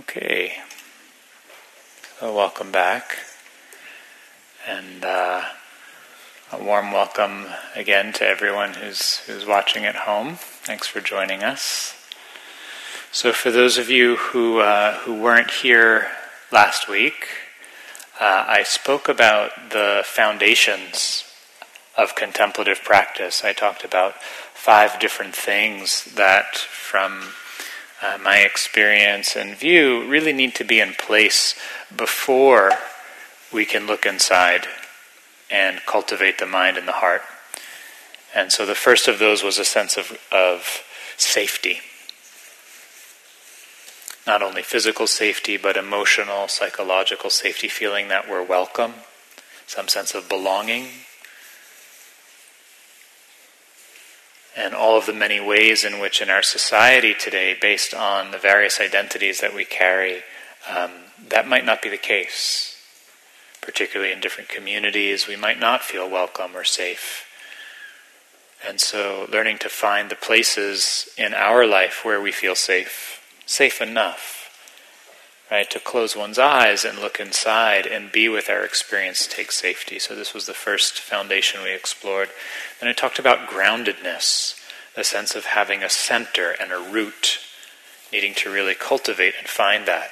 [0.00, 0.54] Okay.
[2.18, 3.18] So, welcome back.
[4.66, 5.42] And uh,
[6.50, 10.36] a warm welcome again to everyone who's, who's watching at home.
[10.38, 11.94] Thanks for joining us.
[13.12, 16.08] So, for those of you who, uh, who weren't here
[16.50, 17.26] last week,
[18.18, 21.24] uh, I spoke about the foundations
[21.98, 23.44] of contemplative practice.
[23.44, 27.34] I talked about five different things that, from
[28.02, 31.54] uh, my experience and view really need to be in place
[31.94, 32.72] before
[33.52, 34.66] we can look inside
[35.50, 37.22] and cultivate the mind and the heart.
[38.34, 40.82] And so the first of those was a sense of, of
[41.16, 41.80] safety.
[44.26, 48.94] Not only physical safety, but emotional, psychological safety, feeling that we're welcome,
[49.66, 50.88] some sense of belonging,
[54.56, 58.38] and all of the many ways in which, in our society today, based on the
[58.38, 60.22] various identities that we carry,
[60.68, 60.90] um,
[61.28, 62.76] that might not be the case.
[63.60, 67.26] Particularly in different communities, we might not feel welcome or safe.
[68.66, 73.80] And so, learning to find the places in our life where we feel safe, safe
[73.80, 74.39] enough,
[75.50, 75.68] right?
[75.70, 79.98] To close one's eyes and look inside and be with our experience takes safety.
[79.98, 82.30] So, this was the first foundation we explored.
[82.80, 84.60] Then I talked about groundedness,
[84.94, 87.38] the sense of having a center and a root,
[88.12, 90.10] needing to really cultivate and find that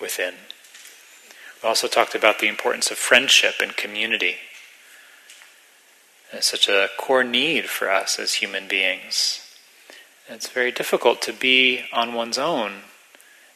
[0.00, 0.34] within.
[1.62, 4.36] We also talked about the importance of friendship and community.
[6.32, 9.44] It's such a core need for us as human beings.
[10.28, 12.82] It's very difficult to be on one's own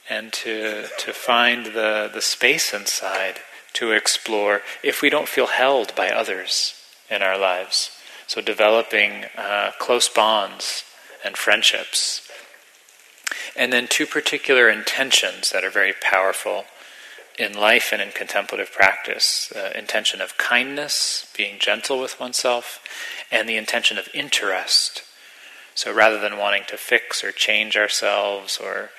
[0.08, 3.40] and to, to find the, the space inside
[3.74, 6.74] to explore if we don't feel held by others
[7.10, 7.90] in our lives.
[8.26, 10.84] So, developing uh, close bonds
[11.24, 12.28] and friendships.
[13.56, 16.64] And then, two particular intentions that are very powerful
[17.38, 22.80] in life and in contemplative practice the intention of kindness, being gentle with oneself,
[23.30, 25.02] and the intention of interest.
[25.74, 28.90] So, rather than wanting to fix or change ourselves or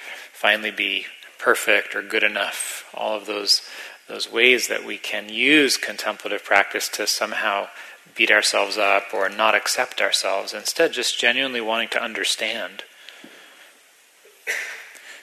[0.44, 1.06] finally be
[1.40, 3.62] perfect or good enough, all of those,
[4.10, 7.66] those ways that we can use contemplative practice to somehow
[8.14, 12.84] beat ourselves up or not accept ourselves, instead, just genuinely wanting to understand.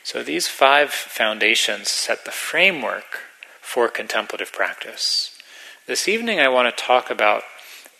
[0.02, 3.18] So, these five foundations set the framework
[3.60, 5.36] for contemplative practice.
[5.86, 7.42] This evening, I want to talk about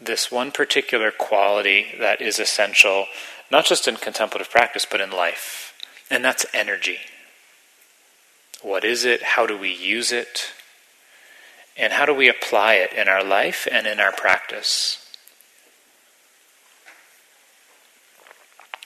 [0.00, 3.04] this one particular quality that is essential,
[3.50, 5.69] not just in contemplative practice, but in life,
[6.10, 6.98] and that's energy.
[8.62, 9.22] What is it?
[9.22, 10.52] How do we use it?
[11.76, 15.06] And how do we apply it in our life and in our practice?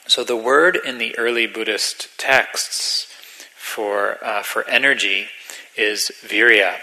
[0.07, 3.07] So, the word in the early Buddhist texts
[3.55, 5.27] for, uh, for energy
[5.75, 6.75] is virya.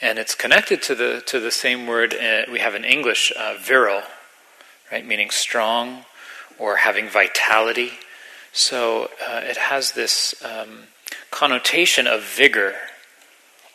[0.00, 3.54] And it's connected to the, to the same word uh, we have in English, uh,
[3.58, 4.02] virile,
[4.92, 6.04] right, meaning strong
[6.58, 7.92] or having vitality.
[8.56, 10.84] So uh, it has this um,
[11.30, 12.72] connotation of vigor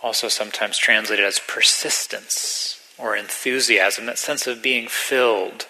[0.01, 5.67] also sometimes translated as persistence or enthusiasm, that sense of being filled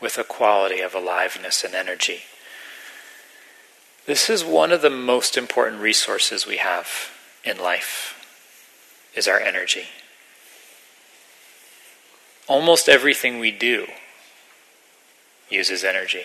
[0.00, 2.22] with a quality of aliveness and energy.
[4.06, 6.88] This is one of the most important resources we have
[7.44, 8.16] in life
[9.14, 9.84] is our energy.
[12.48, 13.86] Almost everything we do
[15.48, 16.24] uses energy,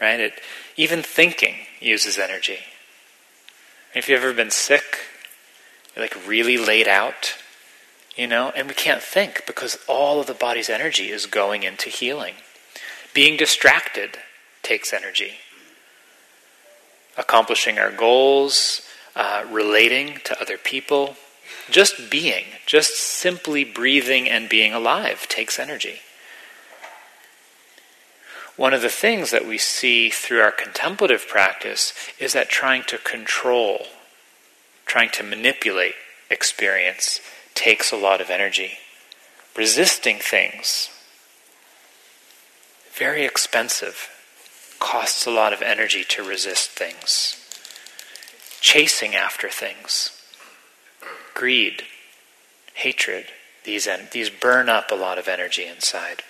[0.00, 0.20] right?
[0.20, 0.34] It,
[0.76, 2.58] even thinking uses energy.
[3.94, 4.98] If you've ever been sick,
[5.96, 7.34] like really laid out,
[8.16, 11.88] you know, and we can't think because all of the body's energy is going into
[11.88, 12.34] healing.
[13.14, 14.18] Being distracted
[14.62, 15.32] takes energy.
[17.16, 18.82] Accomplishing our goals,
[19.14, 21.16] uh, relating to other people,
[21.70, 26.00] just being, just simply breathing and being alive takes energy.
[28.56, 32.98] One of the things that we see through our contemplative practice is that trying to
[32.98, 33.86] control
[34.92, 35.94] trying to manipulate
[36.30, 37.18] experience
[37.54, 38.72] takes a lot of energy.
[39.56, 40.90] Resisting things,
[42.94, 44.10] very expensive,
[44.78, 47.38] costs a lot of energy to resist things.
[48.60, 50.10] Chasing after things,
[51.32, 51.84] greed,
[52.74, 53.26] hatred,
[53.64, 56.22] these, these burn up a lot of energy inside.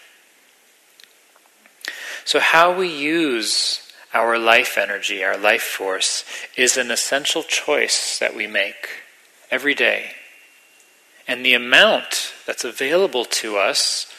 [2.25, 3.81] So, how we use
[4.15, 6.25] our life energy, our life force,
[6.57, 8.89] is an essential choice that we make
[9.51, 10.13] every day.
[11.27, 14.13] And the amount that's available to us,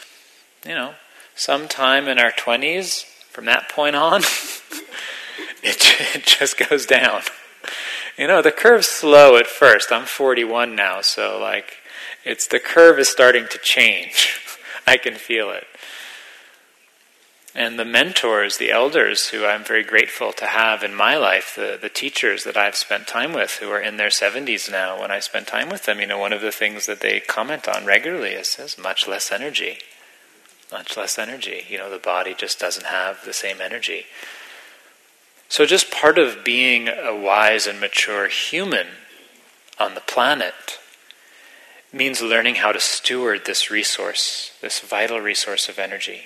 [0.65, 0.95] you know,
[1.35, 4.21] sometime in our 20s, from that point on,
[5.63, 7.21] it, it just goes down.
[8.17, 9.91] you know, the curve's slow at first.
[9.91, 11.77] I'm 41 now, so like,
[12.23, 14.39] it's the curve is starting to change.
[14.87, 15.65] I can feel it.
[17.55, 21.77] And the mentors, the elders who I'm very grateful to have in my life, the,
[21.79, 25.19] the teachers that I've spent time with who are in their 70s now, when I
[25.19, 28.31] spend time with them, you know, one of the things that they comment on regularly
[28.31, 29.77] is, is much less energy.
[30.71, 31.65] Much less energy.
[31.69, 34.05] You know, the body just doesn't have the same energy.
[35.47, 38.87] So, just part of being a wise and mature human
[39.79, 40.79] on the planet
[41.91, 46.23] means learning how to steward this resource, this vital resource of energy.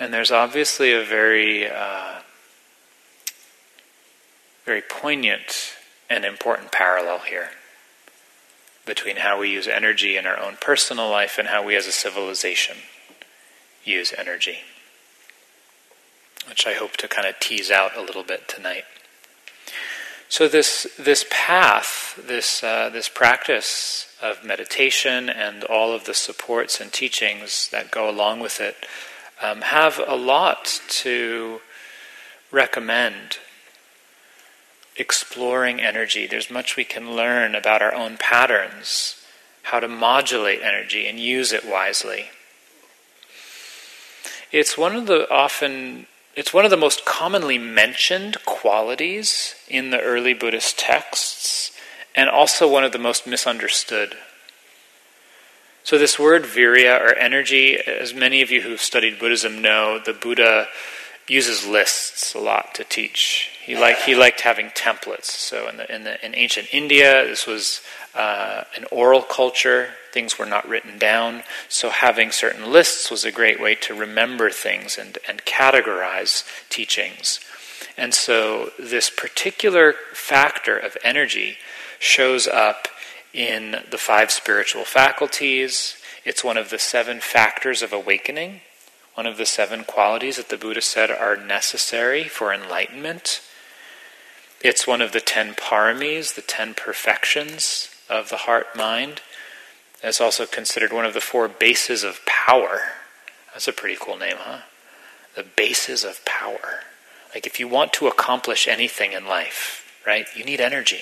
[0.00, 2.20] And there's obviously a very, uh,
[4.64, 5.74] very poignant
[6.08, 7.50] and important parallel here
[8.86, 11.92] between how we use energy in our own personal life and how we as a
[11.92, 12.76] civilization
[13.84, 14.58] use energy,
[16.48, 18.84] which I hope to kind of tease out a little bit tonight.
[20.30, 26.80] So this this path, this uh, this practice of meditation, and all of the supports
[26.80, 28.76] and teachings that go along with it
[29.42, 31.60] um, have a lot to
[32.50, 33.38] recommend
[34.96, 36.26] exploring energy.
[36.26, 39.22] There's much we can learn about our own patterns,
[39.64, 42.30] how to modulate energy and use it wisely.
[44.50, 50.00] It's one of the often it's one of the most commonly mentioned qualities in the
[50.00, 51.72] early Buddhist texts
[52.14, 54.16] and also one of the most misunderstood.
[55.88, 60.12] So, this word virya or energy, as many of you who've studied Buddhism know, the
[60.12, 60.68] Buddha
[61.26, 63.48] uses lists a lot to teach.
[63.64, 65.24] He, like, he liked having templates.
[65.24, 67.80] So, in, the, in, the, in ancient India, this was
[68.14, 71.42] uh, an oral culture, things were not written down.
[71.70, 77.40] So, having certain lists was a great way to remember things and, and categorize teachings.
[77.96, 81.56] And so, this particular factor of energy
[81.98, 82.88] shows up
[83.32, 85.96] in the five spiritual faculties.
[86.24, 88.60] It's one of the seven factors of awakening,
[89.14, 93.40] one of the seven qualities that the Buddha said are necessary for enlightenment.
[94.60, 99.20] It's one of the ten paramis, the ten perfections of the heart mind.
[100.02, 102.80] It's also considered one of the four bases of power.
[103.52, 104.60] That's a pretty cool name, huh?
[105.34, 106.80] The bases of power.
[107.34, 111.00] Like if you want to accomplish anything in life, right, you need energy.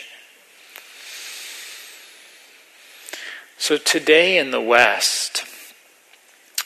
[3.59, 5.45] So today in the West,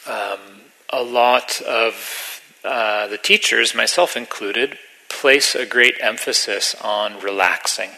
[0.08, 4.76] um, a lot of uh, the teachers, myself included,
[5.08, 7.90] place a great emphasis on relaxing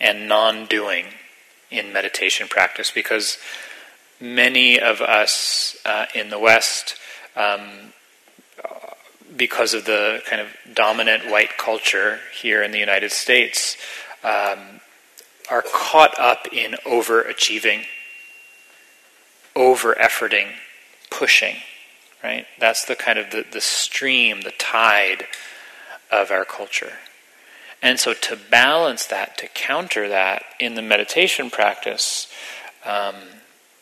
[0.00, 1.06] and non doing
[1.70, 3.38] in meditation practice because
[4.20, 6.96] many of us uh, in the West,
[7.36, 7.92] um,
[9.36, 13.76] because of the kind of dominant white culture here in the United States,
[14.24, 14.80] um,
[15.50, 17.84] are caught up in overachieving,
[19.54, 20.48] over efforting,
[21.10, 21.56] pushing,
[22.22, 22.46] right?
[22.58, 25.26] That's the kind of the, the stream, the tide
[26.10, 26.94] of our culture.
[27.82, 32.28] And so to balance that, to counter that in the meditation practice,
[32.84, 33.16] um,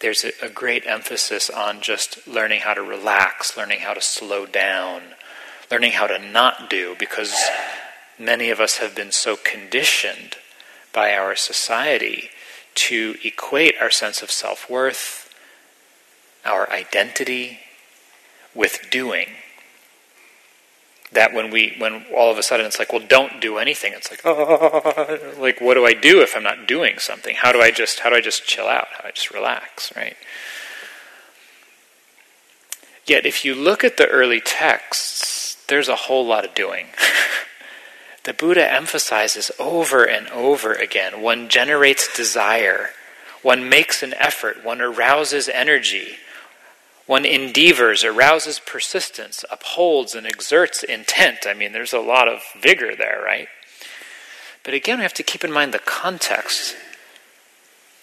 [0.01, 4.47] there's a, a great emphasis on just learning how to relax, learning how to slow
[4.47, 5.03] down,
[5.71, 7.37] learning how to not do, because
[8.19, 10.37] many of us have been so conditioned
[10.93, 12.31] by our society
[12.75, 15.35] to equate our sense of self worth,
[16.45, 17.61] our identity,
[18.55, 19.29] with doing.
[21.13, 23.93] That when we, when all of a sudden it's like, well, don't do anything.
[23.95, 27.35] It's like, oh, like what do I do if I'm not doing something?
[27.35, 28.89] How do I just, how do I just chill out?
[28.93, 30.17] How do I just relax, right?
[33.07, 36.87] Yet, if you look at the early texts, there's a whole lot of doing.
[38.25, 42.91] the Buddha emphasizes over and over again one generates desire,
[43.43, 46.17] one makes an effort, one arouses energy,
[47.07, 51.39] one endeavors, arouses persistence, upholds and exerts intent.
[51.47, 53.49] I mean, there's a lot of vigor there, right?
[54.63, 56.77] But again, we have to keep in mind the context.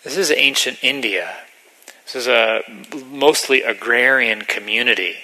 [0.03, 1.37] This is ancient India.
[2.05, 2.61] This is a
[3.05, 5.17] mostly agrarian community.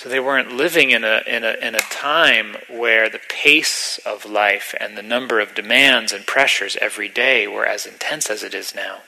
[0.00, 4.24] So they weren't living in a, in, a, in a time where the pace of
[4.24, 8.54] life and the number of demands and pressures every day were as intense as it
[8.54, 9.00] is now.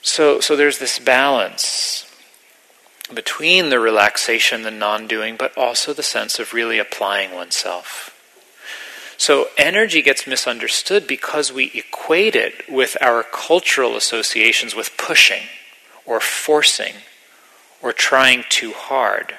[0.00, 2.10] So, so there's this balance
[3.12, 8.10] between the relaxation, the non doing, but also the sense of really applying oneself.
[9.18, 15.42] So energy gets misunderstood because we equate it with our cultural associations with pushing
[16.06, 16.94] or forcing
[17.84, 19.34] or trying too hard.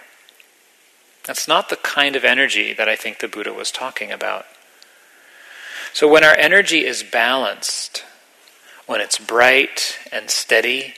[1.26, 4.46] That's not the kind of energy that I think the Buddha was talking about.
[5.94, 8.04] So when our energy is balanced,
[8.86, 10.94] when it's bright and steady,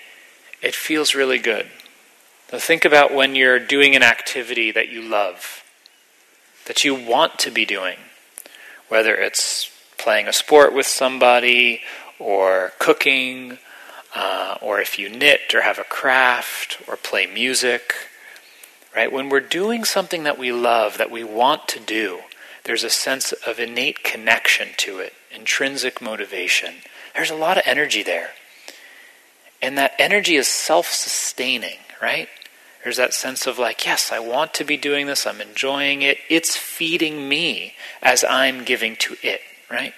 [0.61, 1.67] it feels really good.
[2.51, 5.63] So think about when you're doing an activity that you love,
[6.65, 7.97] that you want to be doing,
[8.89, 11.79] whether it's playing a sport with somebody,
[12.19, 13.57] or cooking,
[14.77, 17.95] or if you knit or have a craft or play music.
[18.95, 19.11] Right?
[19.11, 22.19] When we're doing something that we love, that we want to do,
[22.63, 26.75] there's a sense of innate connection to it, intrinsic motivation.
[27.15, 28.29] There's a lot of energy there.
[29.61, 32.29] And that energy is self sustaining, right?
[32.83, 36.19] There's that sense of like, yes, I want to be doing this, I'm enjoying it,
[36.29, 39.41] it's feeding me as I'm giving to it,
[39.71, 39.93] right?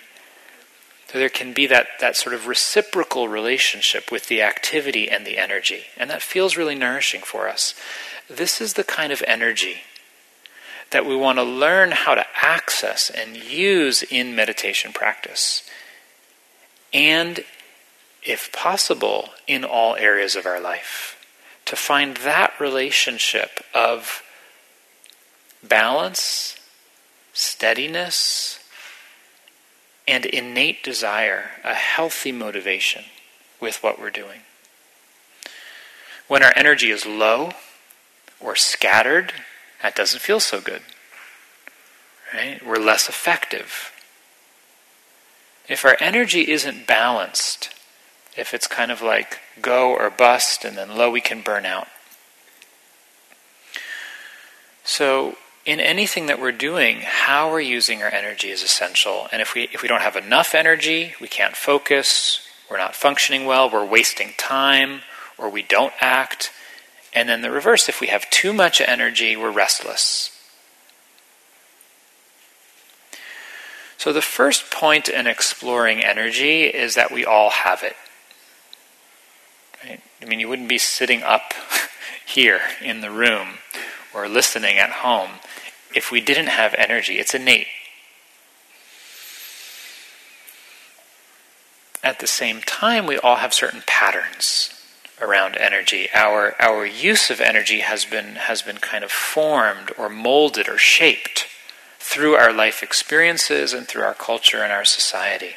[1.12, 5.40] So there can be that, that sort of reciprocal relationship with the activity and the
[5.40, 7.74] energy, and that feels really nourishing for us.
[8.30, 9.82] This is the kind of energy
[10.92, 15.68] that we want to learn how to access and use in meditation practice.
[16.94, 17.44] And,
[18.24, 21.16] if possible, in all areas of our life.
[21.66, 24.22] To find that relationship of
[25.64, 26.56] balance,
[27.34, 28.59] steadiness,
[30.10, 33.06] and innate desire, a healthy motivation
[33.62, 34.42] with what we're doing.
[36.28, 37.52] When our energy is low
[38.40, 39.34] or scattered,
[39.84, 40.82] that doesn't feel so good.
[42.34, 42.66] Right?
[42.66, 43.92] We're less effective.
[45.68, 47.70] If our energy isn't balanced,
[48.36, 51.88] if it's kind of like go or bust and then low, we can burn out.
[54.84, 55.36] So,
[55.66, 59.28] in anything that we're doing, how we're using our energy is essential.
[59.32, 63.46] And if we if we don't have enough energy, we can't focus, we're not functioning
[63.46, 65.02] well, we're wasting time,
[65.38, 66.52] or we don't act.
[67.14, 70.36] And then the reverse, if we have too much energy, we're restless.
[73.98, 77.98] So the first point in exploring energy is that we all have it.
[79.84, 80.02] Right?
[80.22, 81.54] I mean, you wouldn't be sitting up
[82.26, 83.58] here in the room
[84.14, 85.40] or listening at home
[85.96, 87.20] if we didn't have energy.
[87.20, 87.68] It's innate.
[92.04, 94.74] At the same time, we all have certain patterns
[95.22, 96.08] around energy.
[96.14, 100.78] Our our use of energy has been has been kind of formed or molded or
[100.78, 101.46] shaped
[102.00, 105.52] through our life experiences and through our culture and our society.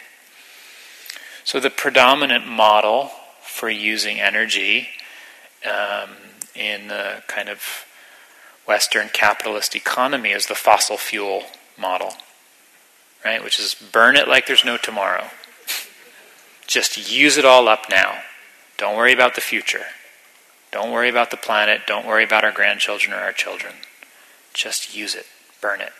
[1.44, 3.10] So the predominant model
[3.42, 4.88] for using energy
[5.64, 6.10] um,
[6.54, 7.86] in the kind of
[8.66, 11.44] Western capitalist economy is the fossil fuel
[11.78, 12.14] model,
[13.24, 13.42] right?
[13.42, 15.30] Which is burn it like there's no tomorrow.
[16.66, 18.22] Just use it all up now.
[18.78, 19.86] Don't worry about the future.
[20.70, 21.82] Don't worry about the planet.
[21.86, 23.74] Don't worry about our grandchildren or our children.
[24.54, 25.26] Just use it.
[25.60, 25.92] Burn it.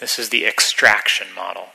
[0.00, 1.68] This is the extraction model,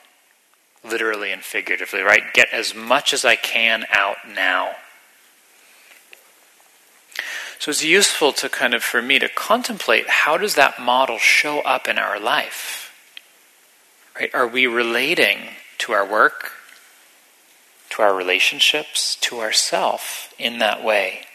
[0.83, 2.33] literally and figuratively, right?
[2.33, 4.75] Get as much as I can out now.
[7.59, 11.59] So it's useful to kind of, for me, to contemplate how does that model show
[11.59, 12.95] up in our life?
[14.17, 14.33] Right?
[14.33, 15.39] Are we relating
[15.79, 16.53] to our work,
[17.89, 21.25] to our relationships, to ourself in that way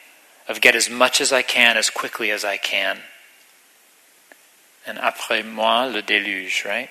[0.48, 3.00] of get as much as I can as quickly as I can?
[4.86, 6.88] And après moi le déluge, right?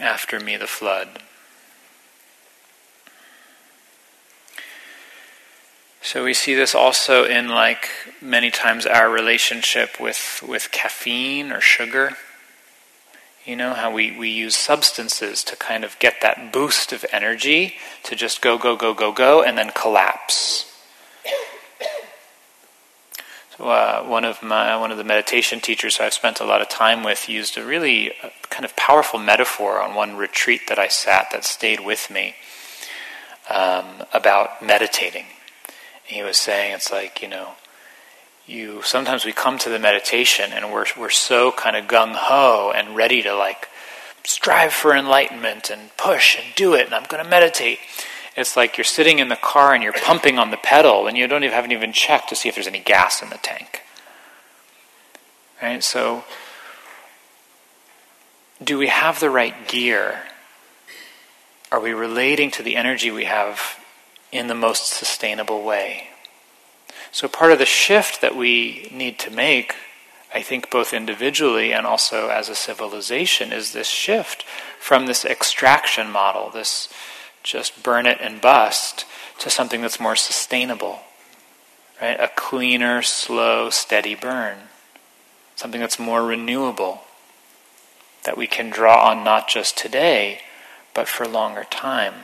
[0.00, 1.23] After me the flood.
[6.04, 7.88] So we see this also in like
[8.20, 12.18] many times our relationship with with caffeine or sugar.
[13.46, 17.76] You know, how we, we use substances to kind of get that boost of energy
[18.02, 20.70] to just go, go, go, go, go, and then collapse.
[23.56, 26.68] So uh, one of my one of the meditation teachers I've spent a lot of
[26.68, 30.88] time with used a really uh, kind of powerful metaphor on one retreat that I
[30.88, 32.34] sat that stayed with me
[33.48, 35.24] um, about meditating
[36.04, 37.52] he was saying it's like, you know,
[38.46, 42.72] you sometimes we come to the meditation and we're we're so kind of gung ho
[42.74, 43.68] and ready to like
[44.24, 47.78] strive for enlightenment and push and do it and I'm going to meditate.
[48.36, 51.26] It's like you're sitting in the car and you're pumping on the pedal and you
[51.26, 53.82] don't even haven't even checked to see if there's any gas in the tank.
[55.62, 55.82] Right?
[55.82, 56.24] So
[58.62, 60.22] do we have the right gear?
[61.70, 63.78] Are we relating to the energy we have
[64.34, 66.08] in the most sustainable way.
[67.12, 69.76] So, part of the shift that we need to make,
[70.34, 74.42] I think, both individually and also as a civilization, is this shift
[74.80, 76.88] from this extraction model, this
[77.44, 79.06] just burn it and bust,
[79.38, 81.00] to something that's more sustainable.
[82.02, 82.18] right?
[82.18, 84.56] A cleaner, slow, steady burn.
[85.54, 87.02] Something that's more renewable,
[88.24, 90.40] that we can draw on not just today,
[90.94, 92.14] but for longer time.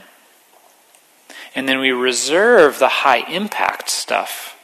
[1.54, 4.56] And then we reserve the high impact stuff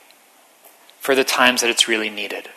[1.00, 2.48] for the times that it's really needed.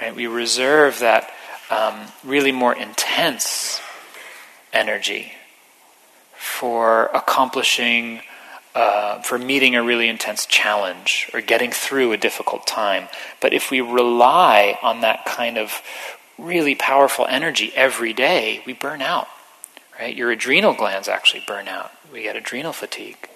[0.00, 0.14] Right?
[0.14, 1.30] We reserve that
[1.70, 3.80] um, really more intense
[4.72, 5.32] energy
[6.34, 8.20] for accomplishing,
[8.74, 13.08] uh, for meeting a really intense challenge or getting through a difficult time.
[13.40, 15.80] But if we rely on that kind of
[16.36, 19.28] really powerful energy every day, we burn out.
[19.98, 20.14] Right?
[20.14, 21.92] Your adrenal glands actually burn out.
[22.14, 23.28] We get adrenal fatigue.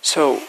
[0.00, 0.40] So,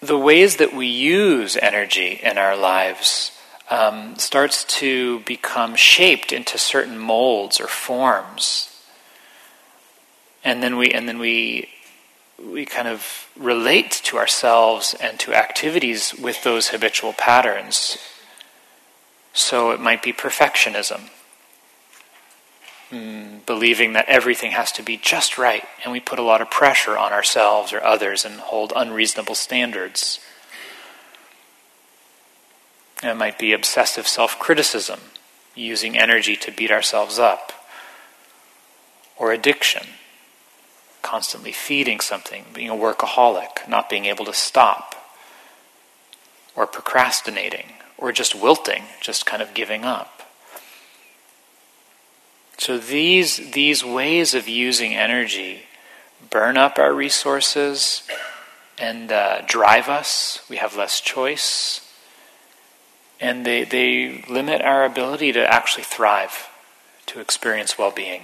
[0.00, 3.30] the ways that we use energy in our lives
[3.70, 8.82] um, starts to become shaped into certain molds or forms,
[10.42, 11.68] and then we and then we
[12.44, 17.96] we kind of relate to ourselves and to activities with those habitual patterns.
[19.32, 21.10] So it might be perfectionism
[22.90, 26.50] mm, believing that everything has to be just right, and we put a lot of
[26.50, 30.20] pressure on ourselves or others and hold unreasonable standards.
[33.02, 35.00] It might be obsessive self criticism,
[35.54, 37.52] using energy to beat ourselves up,
[39.16, 39.86] or addiction,
[41.02, 44.94] constantly feeding something, being a workaholic, not being able to stop,
[46.56, 50.17] or procrastinating, or just wilting, just kind of giving up.
[52.58, 55.62] So these, these ways of using energy
[56.28, 58.02] burn up our resources
[58.78, 60.44] and uh, drive us.
[60.50, 61.80] We have less choice.
[63.20, 66.48] And they, they limit our ability to actually thrive,
[67.06, 68.22] to experience well being.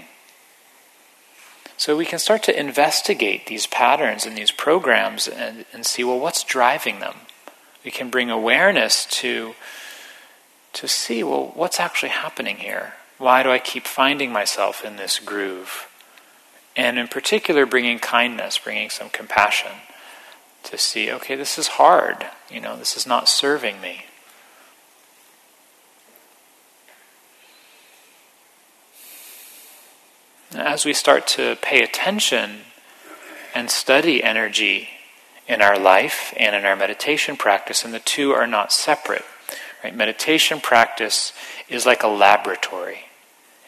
[1.76, 6.18] So we can start to investigate these patterns and these programs and, and see well,
[6.18, 7.16] what's driving them?
[7.84, 9.54] We can bring awareness to,
[10.74, 12.94] to see well, what's actually happening here?
[13.18, 15.88] Why do I keep finding myself in this groove?
[16.76, 19.72] And in particular, bringing kindness, bringing some compassion
[20.64, 22.26] to see, okay, this is hard.
[22.50, 24.06] You know, this is not serving me.
[30.52, 32.62] As we start to pay attention
[33.54, 34.88] and study energy
[35.46, 39.24] in our life and in our meditation practice, and the two are not separate.
[39.84, 39.94] Right?
[39.94, 41.34] Meditation practice
[41.68, 43.00] is like a laboratory.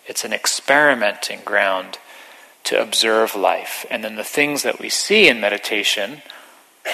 [0.07, 1.99] It's an experimenting ground
[2.65, 3.85] to observe life.
[3.91, 6.23] And then the things that we see in meditation,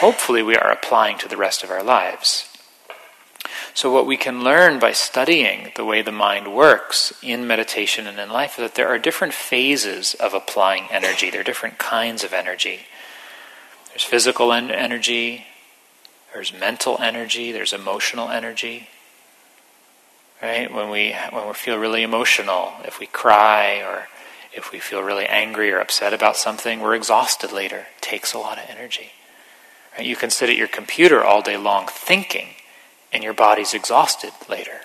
[0.00, 2.48] hopefully, we are applying to the rest of our lives.
[3.74, 8.18] So, what we can learn by studying the way the mind works in meditation and
[8.18, 11.30] in life is that there are different phases of applying energy.
[11.30, 12.80] There are different kinds of energy.
[13.90, 15.46] There's physical energy,
[16.34, 18.88] there's mental energy, there's emotional energy
[20.42, 20.72] right?
[20.72, 24.08] When we when we feel really emotional, if we cry or
[24.52, 27.86] if we feel really angry or upset about something, we're exhausted later.
[27.96, 29.12] It takes a lot of energy.
[29.96, 30.06] Right?
[30.06, 32.48] You can sit at your computer all day long thinking,
[33.12, 34.80] and your body's exhausted later.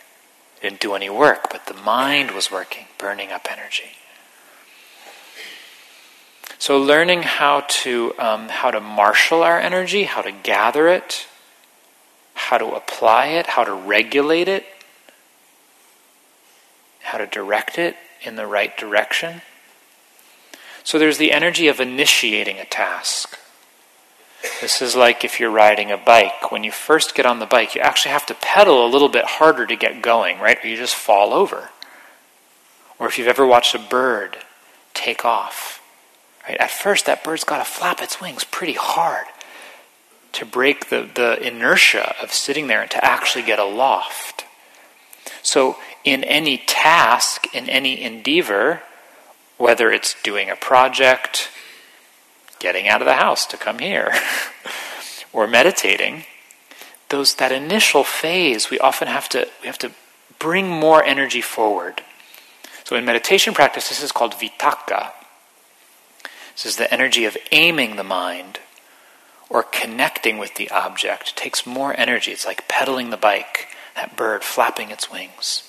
[0.57, 3.97] It didn't do any work, but the mind was working, burning up energy.
[6.59, 11.27] So, learning how to um, how to marshal our energy, how to gather it,
[12.33, 14.65] how to apply it, how to regulate it,
[17.07, 19.41] how to direct it in the right direction.
[20.83, 23.39] So there's the energy of initiating a task.
[24.61, 26.51] This is like if you're riding a bike.
[26.51, 29.23] When you first get on the bike, you actually have to pedal a little bit
[29.25, 30.57] harder to get going, right?
[30.61, 31.69] Or you just fall over.
[32.99, 34.37] Or if you've ever watched a bird
[34.93, 35.81] take off,
[36.47, 36.57] right?
[36.57, 39.27] At first, that bird's got to flap its wings pretty hard
[40.33, 44.45] to break the, the inertia of sitting there and to actually get aloft.
[45.41, 48.81] So in any task, in any endeavor,
[49.57, 51.49] whether it's doing a project,
[52.59, 54.13] getting out of the house to come here,
[55.33, 56.23] or meditating,
[57.09, 59.91] those that initial phase we often have to we have to
[60.39, 62.01] bring more energy forward.
[62.85, 65.11] So in meditation practice, this is called vitakka.
[66.53, 68.59] This is the energy of aiming the mind
[69.49, 71.31] or connecting with the object.
[71.31, 72.31] It takes more energy.
[72.31, 75.66] It's like pedaling the bike, that bird flapping its wings.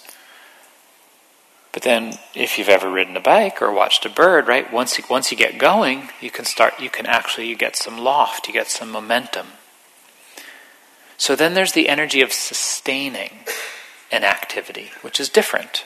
[1.79, 4.73] But then, if you've ever ridden a bike or watched a bird, right?
[4.73, 6.81] Once you, once you get going, you can start.
[6.81, 8.49] You can actually you get some loft.
[8.49, 9.47] You get some momentum.
[11.17, 13.31] So then there's the energy of sustaining
[14.11, 15.85] an activity, which is different.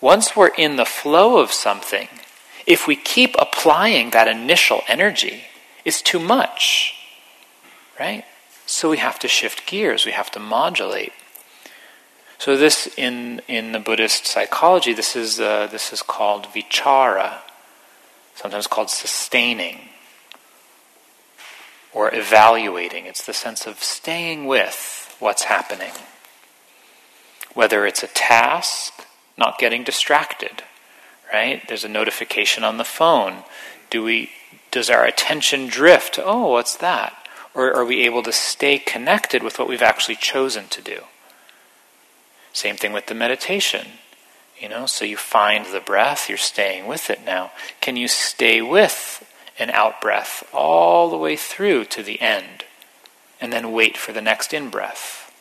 [0.00, 2.06] Once we're in the flow of something,
[2.64, 5.46] if we keep applying that initial energy,
[5.84, 6.94] it's too much.
[7.98, 8.24] right?
[8.66, 11.12] So we have to shift gears, we have to modulate.
[12.40, 17.40] So this in in the Buddhist psychology, this is uh, this is called vichara,
[18.34, 19.90] sometimes called sustaining
[21.92, 23.04] or evaluating.
[23.04, 25.92] It's the sense of staying with what's happening.
[27.52, 29.04] Whether it's a task,
[29.36, 30.62] not getting distracted,
[31.30, 31.62] right?
[31.68, 33.44] There's a notification on the phone.
[33.90, 34.30] Do we
[34.70, 36.18] does our attention drift?
[36.18, 37.12] Oh, what's that?
[37.52, 41.02] Or are we able to stay connected with what we've actually chosen to do?
[42.52, 43.86] Same thing with the meditation.
[44.58, 47.52] You know, so you find the breath, you're staying with it now.
[47.80, 49.26] Can you stay with
[49.58, 52.64] an out breath all the way through to the end
[53.40, 55.32] and then wait for the next in breath?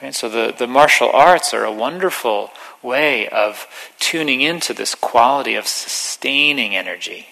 [0.00, 0.14] Right?
[0.14, 2.50] So the, the martial arts are a wonderful
[2.82, 3.66] way of
[3.98, 7.26] tuning into this quality of sustaining energy.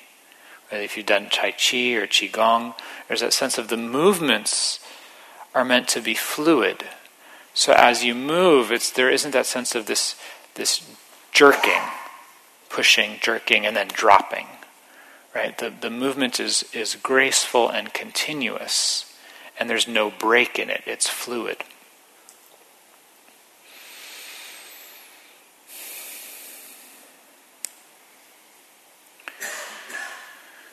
[0.72, 2.74] If you've done Tai Chi or Qigong,
[3.06, 4.80] there's that sense of the movements
[5.54, 6.84] are meant to be fluid
[7.56, 10.14] so as you move, it's there isn't that sense of this
[10.56, 10.86] this
[11.32, 11.80] jerking,
[12.68, 14.46] pushing, jerking, and then dropping.
[15.34, 15.56] Right?
[15.56, 19.10] The the movement is is graceful and continuous,
[19.58, 20.82] and there's no break in it.
[20.84, 21.64] It's fluid.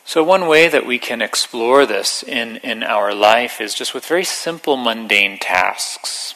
[0.03, 4.05] So, one way that we can explore this in, in our life is just with
[4.05, 6.35] very simple, mundane tasks.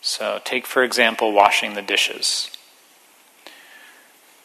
[0.00, 2.50] So, take for example washing the dishes.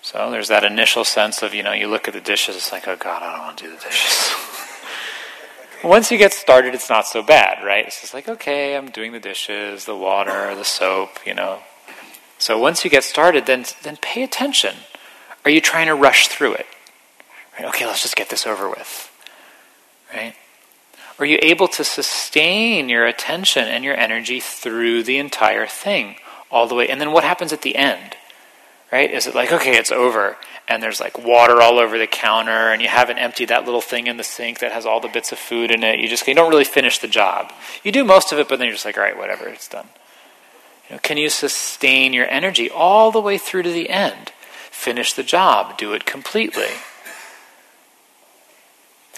[0.02, 2.88] So, there's that initial sense of, you know, you look at the dishes, it's like,
[2.88, 4.34] oh God, I don't want to do the dishes.
[5.84, 7.86] Once you get started, it's not so bad, right?
[7.86, 11.60] It's just like, okay, I'm doing the dishes, the water, the soap, you know.
[12.38, 14.76] So, once you get started, then, then pay attention.
[15.46, 16.65] Are you trying to rush through it?
[17.58, 17.68] Right?
[17.70, 19.12] Okay, let's just get this over with.
[20.13, 20.36] Right?
[21.17, 26.17] Are you able to sustain your attention and your energy through the entire thing,
[26.51, 26.89] all the way?
[26.89, 28.17] And then what happens at the end?
[28.91, 29.10] Right?
[29.10, 32.82] Is it like, okay, it's over, and there's like water all over the counter, and
[32.82, 35.39] you haven't emptied that little thing in the sink that has all the bits of
[35.39, 35.99] food in it?
[35.99, 37.51] You just you don't really finish the job.
[37.84, 39.88] You do most of it, but then you're just like, all right, whatever, it's done.
[40.89, 44.32] You know, can you sustain your energy all the way through to the end?
[44.69, 46.67] Finish the job, do it completely.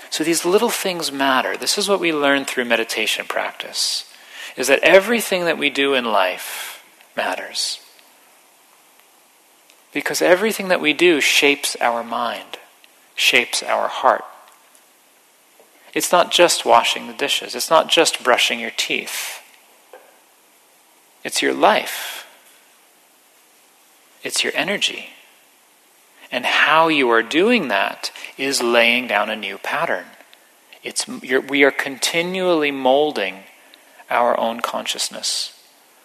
[0.09, 1.57] So these little things matter.
[1.57, 4.11] This is what we learn through meditation practice.
[4.55, 6.83] Is that everything that we do in life
[7.15, 7.79] matters.
[9.93, 12.59] Because everything that we do shapes our mind,
[13.15, 14.23] shapes our heart.
[15.93, 19.41] It's not just washing the dishes, it's not just brushing your teeth.
[21.23, 22.25] It's your life.
[24.23, 25.09] It's your energy.
[26.31, 30.05] And how you are doing that is laying down a new pattern.
[30.83, 33.43] It's, we are continually molding
[34.09, 35.53] our own consciousness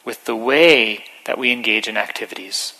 [0.05, 2.75] with the way that we engage in activities.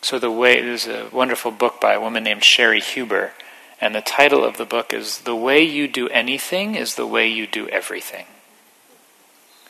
[0.00, 3.32] So, the way, there's a wonderful book by a woman named Cheri Huber,
[3.80, 7.28] and the title of the book is The Way You Do Anything is the Way
[7.28, 8.26] You Do Everything.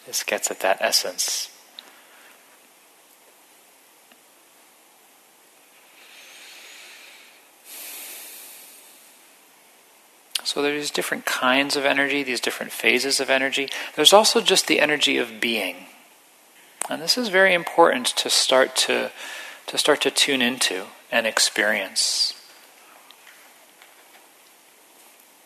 [0.06, 1.50] This gets at that essence.
[10.48, 13.68] So there's different kinds of energy, these different phases of energy.
[13.96, 15.88] There's also just the energy of being.
[16.88, 19.10] And this is very important to start to,
[19.66, 22.32] to start to tune into and experience.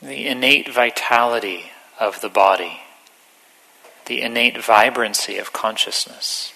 [0.01, 2.83] The innate vitality of the body,
[4.07, 6.53] the innate vibrancy of consciousness.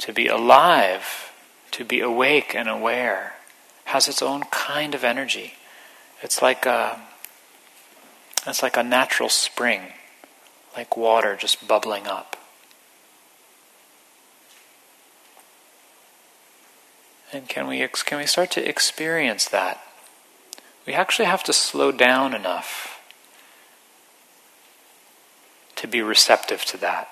[0.00, 1.32] To be alive,
[1.70, 3.36] to be awake and aware,
[3.86, 5.54] has its own kind of energy.
[6.22, 7.00] It's like a,
[8.46, 9.80] it's like a natural spring,
[10.76, 12.36] like water just bubbling up.
[17.32, 19.80] And can we, can we start to experience that?
[20.86, 23.00] We actually have to slow down enough
[25.76, 27.08] to be receptive to that.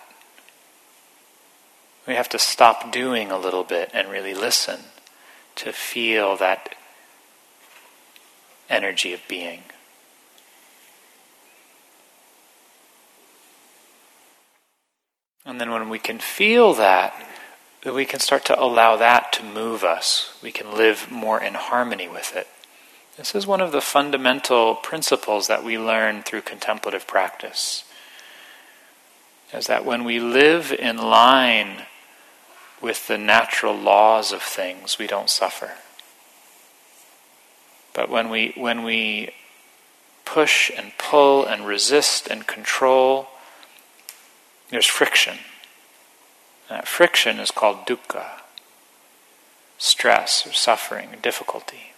[2.06, 4.80] We have to stop doing a little bit and really listen
[5.56, 6.74] to feel that
[8.68, 9.62] energy of being.
[15.44, 17.14] And then when we can feel that,
[17.84, 20.36] we can start to allow that to move us.
[20.42, 22.46] We can live more in harmony with it.
[23.16, 27.84] This is one of the fundamental principles that we learn through contemplative practice.
[29.52, 31.86] Is that when we live in line
[32.82, 35.72] with the natural laws of things, we don't suffer.
[37.98, 39.30] But when we when we
[40.24, 43.26] push and pull and resist and control,
[44.70, 45.38] there's friction.
[46.68, 48.42] That friction is called dukkha,
[49.78, 51.92] stress or suffering or difficulty.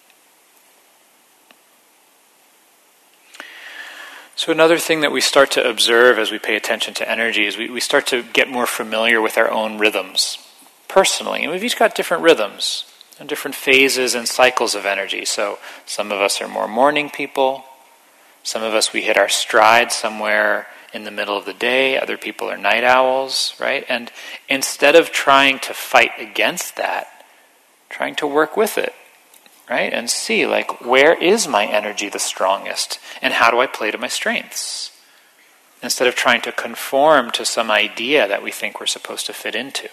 [4.34, 7.58] So, another thing that we start to observe as we pay attention to energy is
[7.58, 10.38] we, we start to get more familiar with our own rhythms
[10.88, 11.42] personally.
[11.42, 12.86] And we've each got different rhythms
[13.26, 15.24] different phases and cycles of energy.
[15.24, 17.64] So, some of us are more morning people,
[18.42, 22.16] some of us we hit our stride somewhere in the middle of the day, other
[22.16, 23.85] people are night owls, right?
[23.88, 24.11] And
[24.48, 27.24] instead of trying to fight against that,
[27.88, 28.92] trying to work with it,
[29.68, 29.92] right?
[29.92, 32.98] And see, like, where is my energy the strongest?
[33.22, 34.90] And how do I play to my strengths?
[35.83, 39.54] Instead of trying to conform to some idea that we think we're supposed to fit
[39.54, 39.88] into.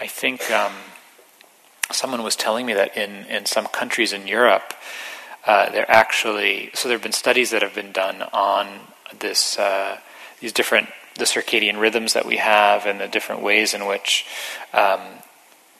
[0.00, 0.72] I think um,
[1.92, 4.74] someone was telling me that in, in some countries in Europe,
[5.46, 8.66] uh, they're actually so there have been studies that have been done on
[9.18, 9.98] this uh,
[10.40, 14.26] these different the circadian rhythms that we have and the different ways in which
[14.72, 15.00] um,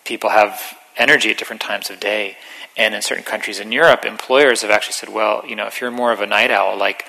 [0.04, 2.36] people have energy at different times of day.
[2.76, 5.90] And in certain countries in Europe, employers have actually said, well, you know, if you're
[5.90, 7.04] more of a night owl, like,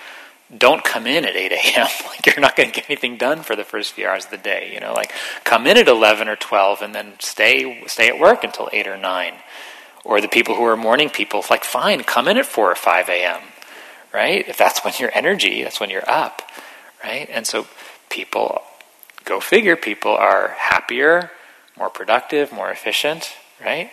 [0.56, 1.88] don't come in at 8 a.m.
[2.08, 4.38] like, you're not going to get anything done for the first few hours of the
[4.38, 4.72] day.
[4.74, 5.12] You know, like,
[5.44, 8.98] come in at 11 or 12 and then stay, stay at work until 8 or
[8.98, 9.34] 9.
[10.04, 13.10] Or the people who are morning people, like, fine, come in at 4 or 5
[13.10, 13.42] a.m.,
[14.14, 14.48] right?
[14.48, 16.44] If that's when your energy, that's when you're up,
[17.04, 17.28] right?
[17.32, 17.66] And so
[18.10, 18.62] people,
[19.24, 21.32] go figure, people are happier,
[21.76, 23.90] more productive, more efficient, right?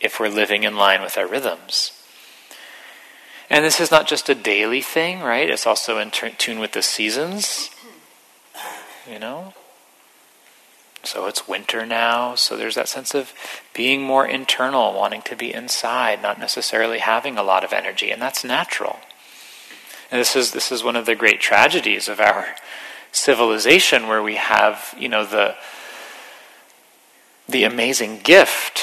[0.00, 2.01] If we're living in line with our rhythms.
[3.52, 5.50] And this is not just a daily thing, right?
[5.50, 7.68] It's also in t- tune with the seasons,
[9.06, 9.52] you know?
[11.02, 13.34] So it's winter now, so there's that sense of
[13.74, 18.22] being more internal, wanting to be inside, not necessarily having a lot of energy, and
[18.22, 19.00] that's natural.
[20.10, 22.54] And this is this is one of the great tragedies of our
[23.10, 25.56] civilization where we have, you know, the
[27.46, 28.80] the amazing gift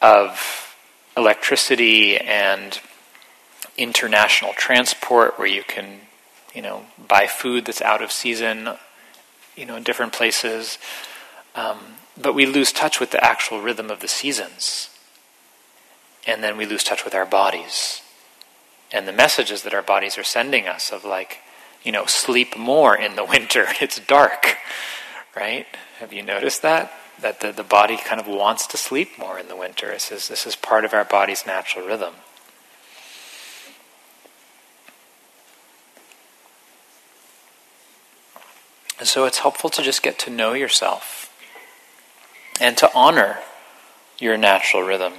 [0.00, 0.76] of
[1.16, 2.78] electricity and
[3.80, 6.00] international transport where you can,
[6.54, 8.70] you know, buy food that's out of season,
[9.56, 10.78] you know, in different places.
[11.54, 11.78] Um,
[12.20, 14.90] but we lose touch with the actual rhythm of the seasons.
[16.26, 18.02] And then we lose touch with our bodies.
[18.92, 21.38] And the messages that our bodies are sending us of like,
[21.82, 23.66] you know, sleep more in the winter.
[23.80, 24.56] It's dark,
[25.34, 25.66] right?
[25.98, 26.92] Have you noticed that?
[27.22, 29.88] that the, the body kind of wants to sleep more in the winter.
[29.88, 32.14] This is, this is part of our body's natural rhythm.
[39.00, 41.34] And so it's helpful to just get to know yourself
[42.60, 43.38] and to honor
[44.20, 45.14] your natural rhythm.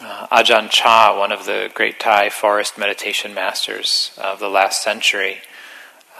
[0.00, 5.38] Uh, Ajahn Chah, one of the great Thai forest meditation masters of the last century,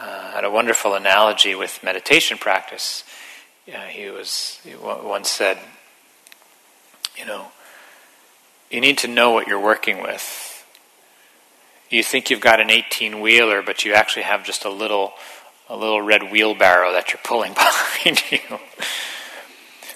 [0.01, 3.05] uh, had a wonderful analogy with meditation practice
[3.69, 5.59] yeah, he was he once said,
[7.19, 7.49] you know,
[8.71, 10.47] you need to know what you're working with.
[11.91, 15.13] You think you've got an 18 wheeler, but you actually have just a little
[15.69, 18.59] a little red wheelbarrow that you're pulling behind you.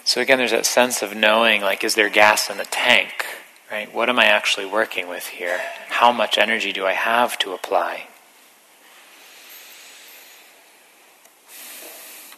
[0.05, 3.25] So again, there's that sense of knowing, like, is there gas in the tank?
[3.71, 3.93] Right?
[3.93, 5.61] What am I actually working with here?
[5.89, 8.09] How much energy do I have to apply?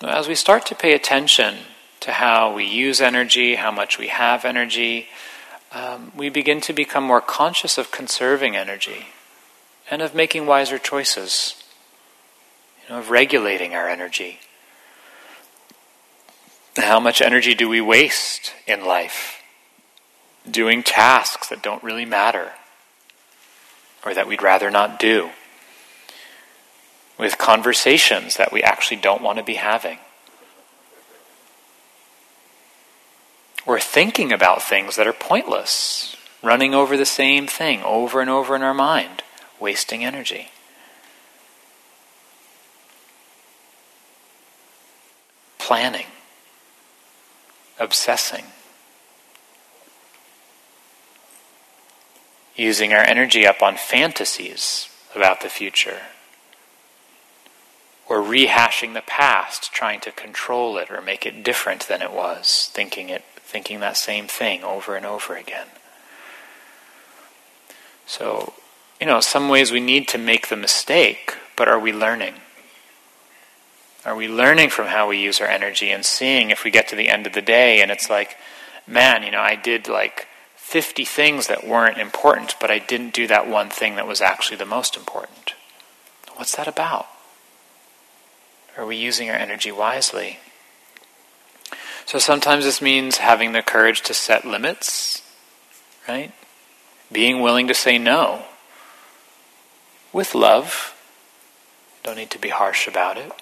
[0.01, 1.57] As we start to pay attention
[2.01, 5.09] to how we use energy, how much we have energy,
[5.73, 9.07] um, we begin to become more conscious of conserving energy
[9.91, 11.64] and of making wiser choices,
[12.85, 14.41] you know, of regulating our energy.
[16.77, 19.43] How much energy do we waste in life
[20.51, 22.53] doing tasks that don't really matter
[24.05, 25.31] or that we'd rather not do?
[27.19, 29.99] with conversations that we actually don't want to be having.
[33.67, 38.55] We're thinking about things that are pointless, running over the same thing over and over
[38.55, 39.23] in our mind,
[39.59, 40.49] wasting energy.
[45.65, 46.09] Planning,
[47.81, 48.45] obsessing,
[52.55, 56.03] using our energy up on fantasies about the future
[58.07, 62.71] or rehashing the past, trying to control it or make it different than it was,
[62.75, 65.69] thinking it thinking that same thing over and over again.
[68.07, 68.53] So,
[69.01, 72.35] you know, some ways we need to make the mistake, but are we learning?
[74.05, 76.97] Are we learning from how we use our energy and seeing if we get to
[76.97, 78.37] the end of the day and it's like,
[78.87, 83.27] man, you know, I did like 50 things that weren't important, but I didn't do
[83.29, 85.55] that one thing that was actually the most important.
[86.37, 87.07] What's that about?
[88.77, 90.39] Are we using our energy wisely?
[92.07, 95.23] So sometimes this means having the courage to set limits,
[96.07, 96.33] right?
[97.11, 98.45] Being willing to say no
[100.13, 100.95] with love.
[102.03, 103.33] Don't need to be harsh about it.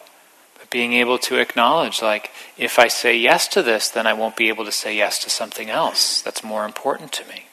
[0.73, 4.49] Being able to acknowledge, like, if I say yes to this, then I won't be
[4.49, 7.45] able to say yes to something else that's more important to me.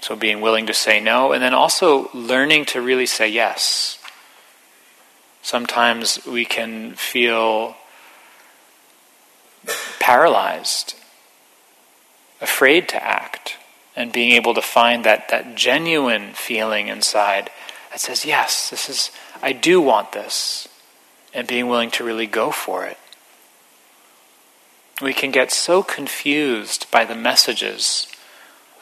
[0.00, 3.98] So being willing to say no, and then also learning to really say yes.
[5.40, 7.74] Sometimes we can feel
[9.98, 10.94] paralyzed,
[12.42, 13.56] afraid to act,
[13.96, 17.48] and being able to find that, that genuine feeling inside
[17.90, 19.10] that says, Yes, this is,
[19.44, 20.66] I do want this,
[21.34, 22.96] and being willing to really go for it.
[25.02, 28.06] We can get so confused by the messages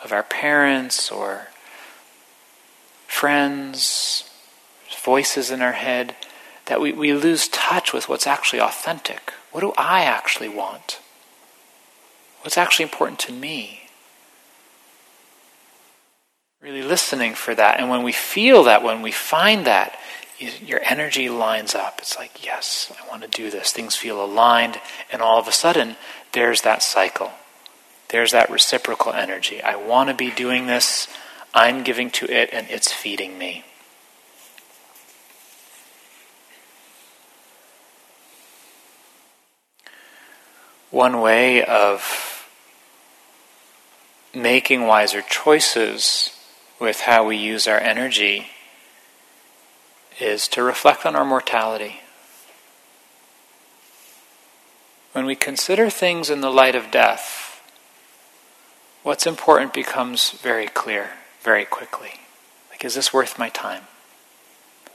[0.04, 1.48] of our parents or
[3.08, 4.30] friends,
[5.02, 6.14] voices in our head,
[6.66, 9.32] that we, we lose touch with what's actually authentic.
[9.50, 11.00] What do I actually want?
[12.42, 13.80] What's actually important to me?
[16.60, 17.80] Really listening for that.
[17.80, 19.98] And when we feel that, when we find that,
[20.42, 21.98] your energy lines up.
[21.98, 23.72] It's like, yes, I want to do this.
[23.72, 24.80] Things feel aligned.
[25.10, 25.96] And all of a sudden,
[26.32, 27.32] there's that cycle.
[28.08, 29.62] There's that reciprocal energy.
[29.62, 31.08] I want to be doing this.
[31.54, 33.64] I'm giving to it, and it's feeding me.
[40.90, 42.46] One way of
[44.34, 46.36] making wiser choices
[46.78, 48.48] with how we use our energy
[50.20, 52.00] is to reflect on our mortality.
[55.12, 57.60] When we consider things in the light of death,
[59.02, 61.10] what's important becomes very clear
[61.42, 62.20] very quickly.
[62.70, 63.84] Like, is this worth my time?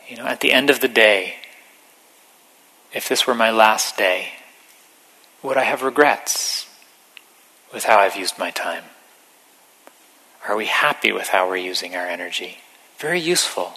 [0.08, 1.36] You know, at the end of the day,
[2.94, 4.30] if this were my last day,
[5.44, 6.68] would I have regrets
[7.74, 8.86] with how I've used my time?
[10.48, 12.60] Are we happy with how we're using our energy?
[12.98, 13.74] Very useful.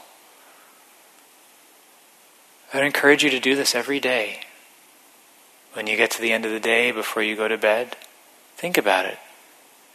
[2.72, 4.40] I'd encourage you to do this every day.
[5.72, 7.96] When you get to the end of the day before you go to bed,
[8.56, 9.18] think about it.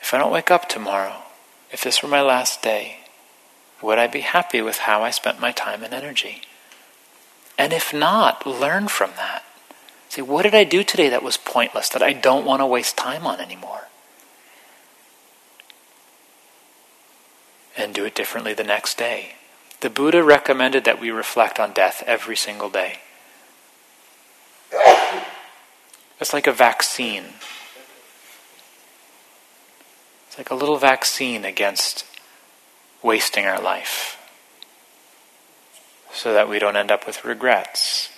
[0.01, 1.23] If I don't wake up tomorrow,
[1.71, 2.99] if this were my last day,
[3.81, 6.41] would I be happy with how I spent my time and energy?
[7.57, 9.43] And if not, learn from that.
[10.09, 12.97] Say, what did I do today that was pointless, that I don't want to waste
[12.97, 13.85] time on anymore?
[17.77, 19.35] and do it differently the next day.
[19.81, 22.99] The Buddha recommended that we reflect on death every single day.
[26.19, 27.25] It's like a vaccine.
[30.27, 32.05] It's like a little vaccine against
[33.03, 34.17] wasting our life
[36.11, 38.09] so that we don't end up with regrets.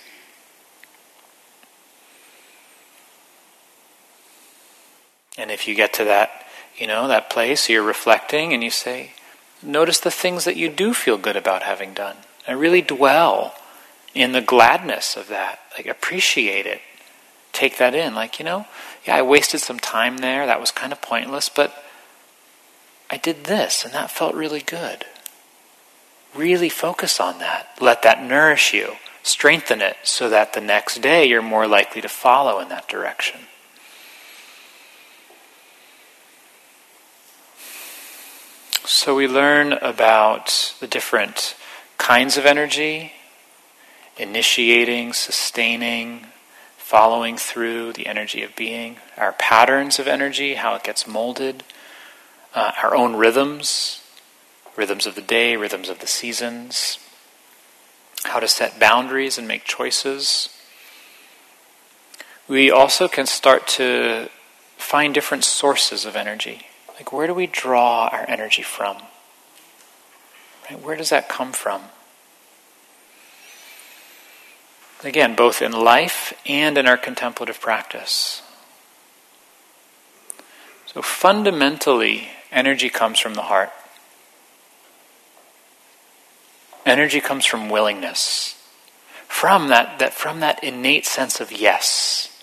[5.36, 9.12] And if you get to that, you know, that place, you're reflecting and you say,
[9.62, 12.16] Notice the things that you do feel good about having done.
[12.46, 13.54] And really dwell
[14.14, 15.60] in the gladness of that.
[15.76, 16.80] Like, appreciate it.
[17.52, 18.14] Take that in.
[18.14, 18.66] Like, you know,
[19.06, 20.46] yeah, I wasted some time there.
[20.46, 21.84] That was kind of pointless, but
[23.10, 25.04] I did this, and that felt really good.
[26.34, 27.70] Really focus on that.
[27.80, 28.96] Let that nourish you.
[29.22, 33.40] Strengthen it so that the next day you're more likely to follow in that direction.
[38.90, 41.54] So we learn about the different
[41.98, 43.12] kinds of energy,
[44.16, 46.28] initiating, sustaining,
[46.78, 51.64] following through the energy of being, our patterns of energy, how it gets molded,
[52.54, 54.00] uh, our own rhythms,
[54.74, 56.98] rhythms of the day, rhythms of the seasons,
[58.24, 60.48] how to set boundaries and make choices.
[62.48, 64.30] We also can start to
[64.78, 66.67] find different sources of energy.
[66.98, 68.96] Like, where do we draw our energy from?
[70.68, 70.82] Right?
[70.82, 71.82] Where does that come from?
[75.04, 78.42] Again, both in life and in our contemplative practice.
[80.86, 83.70] So, fundamentally, energy comes from the heart.
[86.84, 88.56] Energy comes from willingness,
[89.28, 92.42] from that, that, from that innate sense of yes,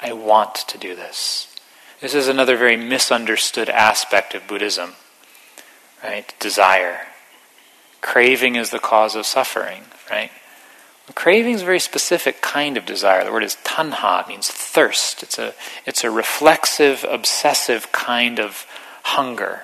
[0.00, 1.51] I want to do this.
[2.02, 4.94] This is another very misunderstood aspect of Buddhism,
[6.02, 6.34] right?
[6.40, 7.02] Desire.
[8.00, 10.32] Craving is the cause of suffering, right?
[11.14, 13.22] Craving is a very specific kind of desire.
[13.22, 15.22] The word is tanha, it means thirst.
[15.22, 15.54] It's a,
[15.86, 18.66] it's a reflexive, obsessive kind of
[19.04, 19.60] hunger.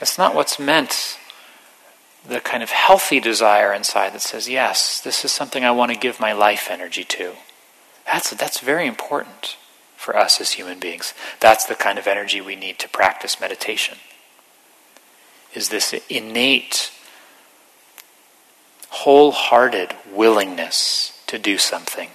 [0.00, 1.18] It's not what's meant,
[2.24, 5.98] the kind of healthy desire inside that says, yes, this is something I want to
[5.98, 7.32] give my life energy to.
[8.06, 9.56] That's, that's very important
[10.02, 11.14] for us as human beings.
[11.40, 13.98] That's the kind of energy we need to practice meditation.
[15.54, 16.90] Is this innate
[18.92, 22.10] wholehearted willingness to do something.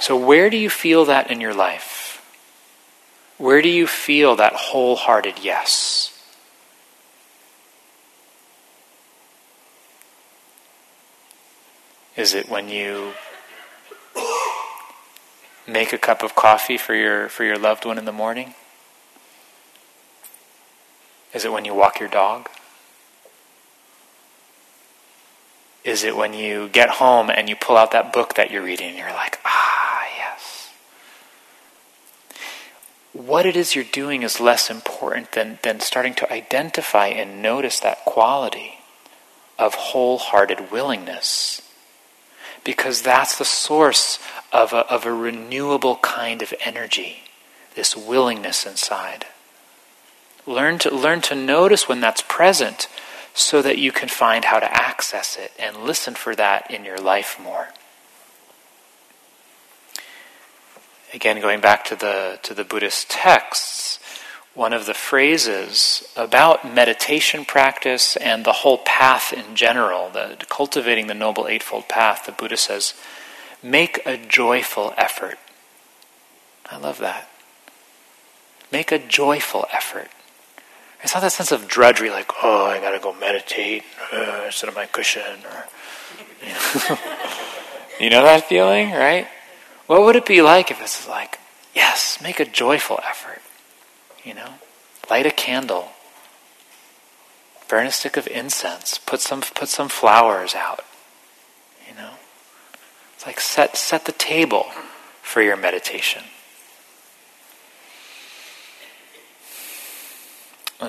[0.00, 2.22] So, where do you feel that in your life?
[3.36, 6.12] Where do you feel that wholehearted yes?
[12.16, 13.12] Is it when you
[15.66, 18.54] make a cup of coffee for your for your loved one in the morning?
[21.32, 22.48] Is it when you walk your dog?
[25.86, 28.88] Is it when you get home and you pull out that book that you're reading
[28.88, 30.72] and you're like, ah, yes.
[33.12, 37.78] What it is you're doing is less important than, than starting to identify and notice
[37.80, 38.80] that quality
[39.60, 41.62] of wholehearted willingness.
[42.64, 44.18] Because that's the source
[44.52, 47.24] of a, of a renewable kind of energy,
[47.74, 49.26] this willingness inside.
[50.46, 52.88] Learn to, learn to notice when that's present
[53.34, 56.98] so that you can find how to access it and listen for that in your
[56.98, 57.68] life more.
[61.12, 63.98] Again, going back to the, to the Buddhist texts,
[64.54, 71.06] one of the phrases about meditation practice and the whole path in general, the, cultivating
[71.06, 72.94] the Noble Eightfold Path, the Buddha says,
[73.62, 75.38] make a joyful effort.
[76.70, 77.28] I love that.
[78.72, 80.08] Make a joyful effort.
[81.02, 84.74] It's not that sense of drudgery, like, oh, I gotta go meditate, uh, sit on
[84.74, 85.66] my cushion, or.
[87.98, 89.26] You know, that feeling, right?
[89.86, 91.38] What would it be like if it's like,
[91.74, 93.40] yes, make a joyful effort,
[94.22, 94.54] you know?
[95.08, 95.92] Light a candle,
[97.68, 100.84] burn a stick of incense, put some, put some flowers out?
[103.26, 104.66] Like set, set the table
[105.20, 106.22] for your meditation.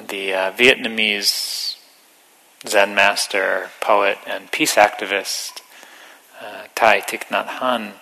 [0.08, 1.78] the uh, Vietnamese
[2.68, 5.62] Zen master, poet, and peace activist
[6.42, 7.94] uh, Thich Nhat Hanh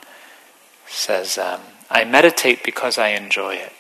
[0.88, 3.74] says, um, I meditate because I enjoy it.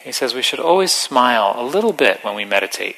[0.00, 2.96] He says we should always smile a little bit when we meditate.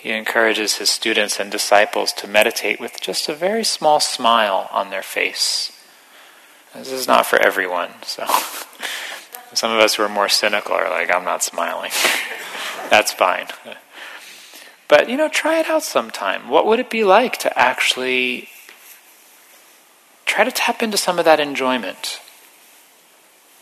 [0.00, 4.90] He encourages his students and disciples to meditate with just a very small smile on
[4.90, 5.72] their face.
[6.74, 8.26] This is not for everyone, so
[9.52, 11.90] Some of us who are more cynical are like, I'm not smiling.
[12.90, 13.46] That's fine.
[14.86, 16.48] But, you know, try it out sometime.
[16.48, 18.48] What would it be like to actually
[20.24, 22.20] try to tap into some of that enjoyment?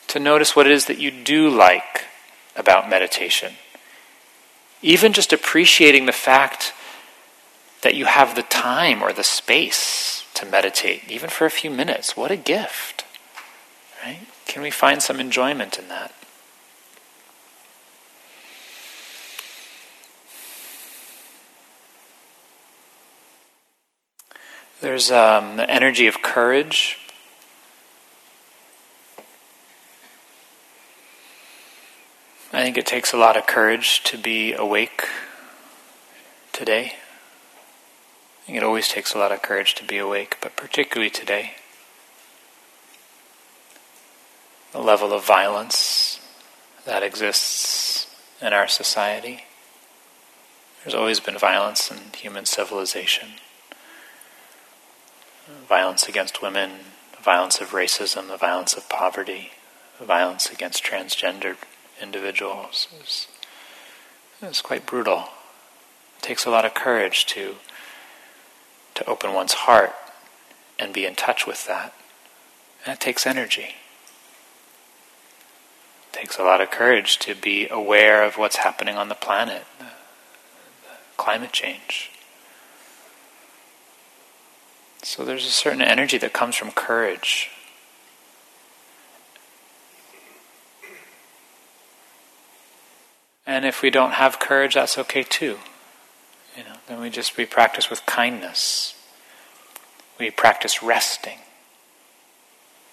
[0.08, 2.04] To notice what it is that you do like
[2.54, 3.54] about meditation.
[4.82, 6.72] Even just appreciating the fact
[7.82, 12.16] that you have the time or the space to meditate, even for a few minutes.
[12.16, 13.04] What a gift,
[14.04, 14.20] right?
[14.46, 16.12] Can we find some enjoyment in that?
[24.80, 26.98] There's um, the energy of courage.
[32.50, 35.04] I think it takes a lot of courage to be awake
[36.52, 36.94] today.
[38.42, 41.52] I think it always takes a lot of courage to be awake, but particularly today
[44.72, 46.20] the level of violence
[46.84, 48.06] that exists
[48.40, 49.44] in our society.
[50.82, 53.28] There's always been violence in human civilization
[55.68, 56.70] violence against women,
[57.22, 59.52] violence of racism, the violence of poverty,
[60.00, 61.56] violence against transgendered
[62.02, 62.88] individuals.
[63.00, 63.28] It's,
[64.40, 65.24] it's quite brutal.
[66.18, 67.56] It takes a lot of courage to
[68.94, 69.94] to open one's heart
[70.78, 71.94] and be in touch with that.
[72.84, 73.76] And it takes energy
[76.12, 79.64] It takes a lot of courage to be aware of what's happening on the planet,
[79.78, 82.10] the, the climate change.
[85.02, 87.50] So there's a certain energy that comes from courage.
[93.48, 95.58] And if we don't have courage, that's okay too.
[96.56, 98.94] You know, then we just we practice with kindness.
[100.20, 101.38] We practice resting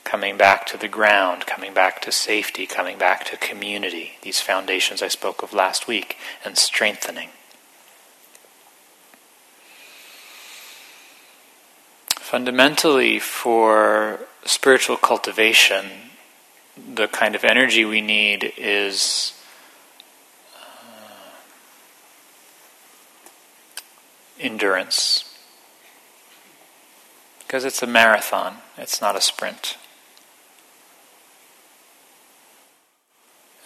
[0.04, 5.02] coming back to the ground, coming back to safety, coming back to community, these foundations
[5.02, 7.30] I spoke of last week, and strengthening.
[12.36, 15.86] fundamentally, for spiritual cultivation,
[16.76, 19.32] the kind of energy we need is
[24.46, 25.32] endurance.
[27.40, 29.78] Because it's a marathon, it's not a sprint.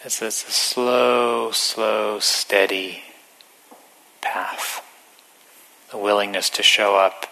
[0.03, 3.03] It's, it's a slow, slow, steady
[4.21, 4.85] path.
[5.91, 7.25] The willingness to show up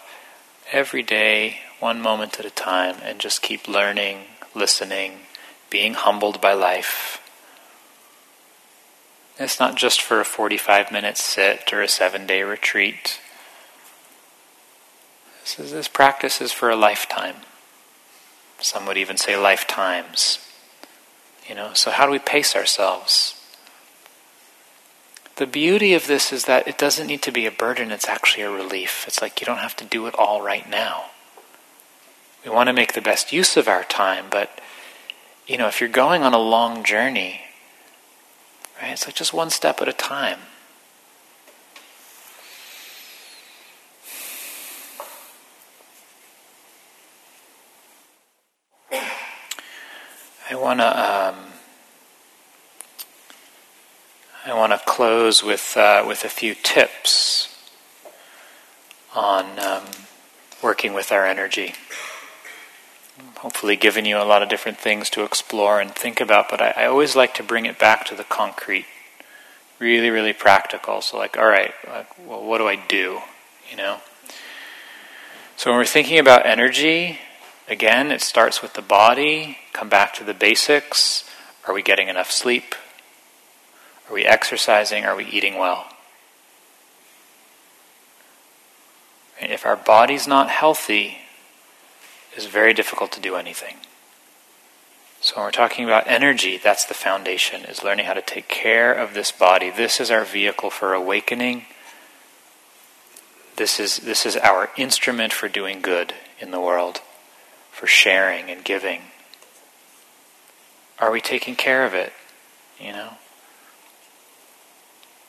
[0.70, 4.24] every day, one moment at a time, and just keep learning,
[4.54, 5.20] listening,
[5.70, 7.20] being humbled by life.
[9.38, 13.20] It's not just for a 45 minute sit or a seven day retreat.
[15.48, 17.36] This, is, this practice is for a lifetime.
[18.60, 20.40] Some would even say lifetimes.
[21.48, 23.34] You know, so how do we pace ourselves?
[25.36, 28.42] The beauty of this is that it doesn't need to be a burden, it's actually
[28.42, 29.06] a relief.
[29.08, 31.06] It's like you don't have to do it all right now.
[32.44, 34.60] We want to make the best use of our time, but
[35.46, 37.40] you know, if you're going on a long journey,
[38.82, 40.40] right, it's like just one step at a time.
[50.58, 51.36] Want to um,
[54.46, 57.54] I want to close with uh, with a few tips
[59.14, 59.84] on um,
[60.62, 61.74] working with our energy.
[63.38, 66.70] Hopefully, giving you a lot of different things to explore and think about, but I,
[66.76, 68.86] I always like to bring it back to the concrete,
[69.78, 71.00] really, really practical.
[71.00, 73.20] So, like, all right, like, well, what do I do?
[73.70, 73.98] You know.
[75.56, 77.18] So, when we're thinking about energy,
[77.68, 79.58] Again, it starts with the body.
[79.74, 81.28] Come back to the basics.
[81.66, 82.74] Are we getting enough sleep?
[84.08, 85.04] Are we exercising?
[85.04, 85.86] Are we eating well?
[89.38, 91.18] If our body's not healthy,
[92.34, 93.76] it's very difficult to do anything.
[95.20, 98.92] So when we're talking about energy, that's the foundation, is learning how to take care
[98.94, 99.70] of this body.
[99.70, 101.66] This is our vehicle for awakening.
[103.56, 107.02] This is, this is our instrument for doing good in the world
[107.78, 109.02] for sharing and giving?
[110.98, 112.12] Are we taking care of it?
[112.80, 113.10] You know?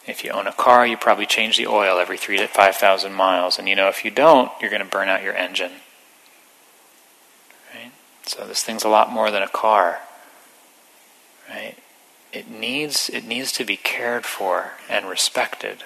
[0.08, 3.60] If you own a car, you probably change the oil every three to 5,000 miles.
[3.60, 5.74] And you know, if you don't, you're going to burn out your engine.
[7.72, 7.92] Right?
[8.26, 10.00] So this thing's a lot more than a car.
[11.48, 11.76] Right?
[12.34, 15.84] It needs, it needs to be cared for and respected.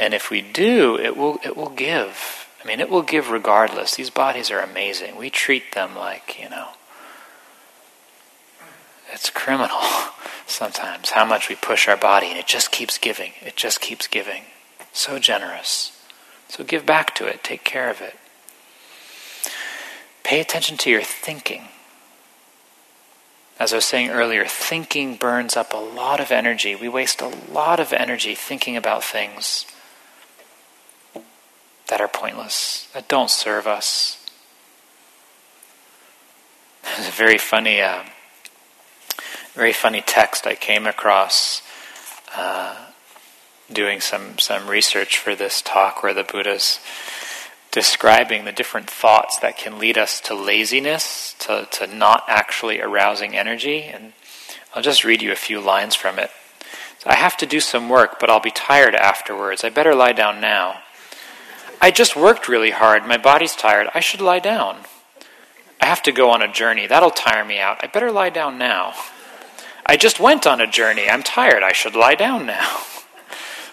[0.00, 2.48] And if we do, it will, it will give.
[2.62, 3.96] I mean, it will give regardless.
[3.96, 5.16] These bodies are amazing.
[5.16, 6.68] We treat them like, you know,
[9.12, 9.80] it's criminal
[10.46, 13.32] sometimes how much we push our body, and it just keeps giving.
[13.44, 14.44] It just keeps giving.
[14.92, 15.98] So generous.
[16.48, 18.14] So give back to it, take care of it.
[20.22, 21.64] Pay attention to your thinking.
[23.58, 26.74] As I was saying earlier, thinking burns up a lot of energy.
[26.74, 29.66] We waste a lot of energy thinking about things
[31.92, 34.16] that are pointless, that don't serve us.
[36.82, 38.04] There's a very funny, uh,
[39.52, 41.60] very funny text I came across
[42.34, 42.86] uh,
[43.70, 46.80] doing some some research for this talk, where the Buddha's
[47.72, 53.36] describing the different thoughts that can lead us to laziness, to, to not actually arousing
[53.36, 53.82] energy.
[53.82, 54.14] And
[54.74, 56.30] I'll just read you a few lines from it.
[57.00, 59.62] So I have to do some work, but I'll be tired afterwards.
[59.62, 60.80] I better lie down now.
[61.82, 63.08] I just worked really hard.
[63.08, 63.88] My body's tired.
[63.92, 64.76] I should lie down.
[65.80, 66.86] I have to go on a journey.
[66.86, 67.82] That'll tire me out.
[67.82, 68.94] I better lie down now.
[69.84, 71.10] I just went on a journey.
[71.10, 71.64] I'm tired.
[71.64, 72.82] I should lie down now.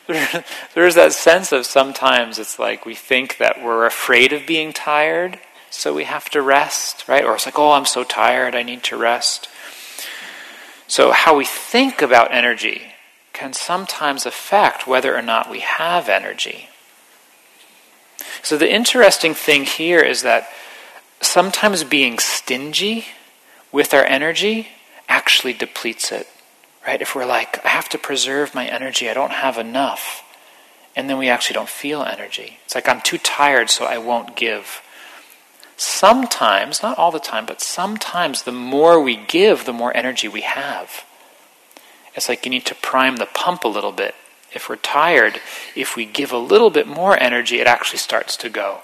[0.74, 5.40] There's that sense of sometimes it's like we think that we're afraid of being tired,
[5.70, 7.24] so we have to rest, right?
[7.24, 9.50] Or it's like, oh, I'm so tired, I need to rest.
[10.88, 12.94] So, how we think about energy
[13.34, 16.69] can sometimes affect whether or not we have energy.
[18.42, 20.50] So the interesting thing here is that
[21.22, 23.06] sometimes being stingy
[23.72, 24.70] with our energy
[25.08, 26.28] actually depletes it.
[26.86, 27.02] Right?
[27.02, 30.24] If we're like, I have to preserve my energy, I don't have enough.
[30.96, 32.58] And then we actually don't feel energy.
[32.66, 34.82] It's like, I'm too tired, so I won't give.
[35.78, 40.42] Sometimes, not all the time, but sometimes the more we give, the more energy we
[40.42, 41.06] have.
[42.16, 44.16] It's like you need to prime the pump a little bit
[44.54, 45.40] if we're tired,
[45.76, 48.80] if we give a little bit more energy, it actually starts to go.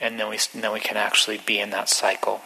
[0.00, 2.40] And then we, then we can actually be in that cycle.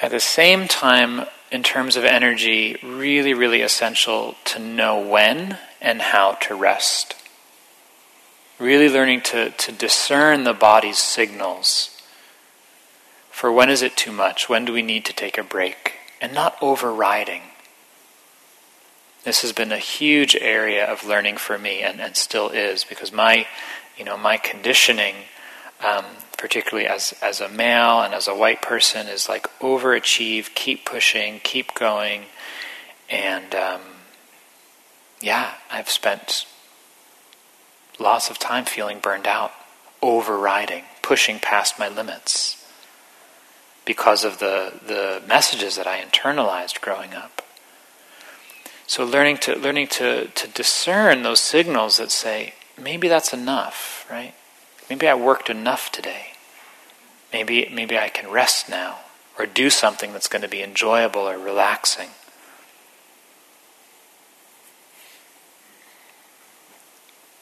[0.00, 6.00] At the same time, in terms of energy, really, really essential to know when and
[6.00, 7.14] how to rest.
[8.58, 11.98] Really learning to, to discern the body's signals
[13.38, 14.48] for when is it too much?
[14.48, 15.92] When do we need to take a break?
[16.20, 17.42] And not overriding.
[19.28, 23.12] This has been a huge area of learning for me and, and still is because
[23.12, 23.46] my,
[23.98, 25.16] you know, my conditioning,
[25.84, 26.06] um,
[26.38, 31.40] particularly as, as a male and as a white person, is like overachieve, keep pushing,
[31.44, 32.22] keep going.
[33.10, 33.82] And um,
[35.20, 36.46] yeah, I've spent
[37.98, 39.52] lots of time feeling burned out,
[40.00, 42.66] overriding, pushing past my limits
[43.84, 47.42] because of the, the messages that I internalized growing up.
[48.88, 54.34] So learning to learning to, to discern those signals that say, maybe that's enough, right?
[54.90, 56.32] Maybe I worked enough today.
[57.32, 58.98] Maybe maybe I can rest now
[59.38, 62.08] or do something that's going to be enjoyable or relaxing.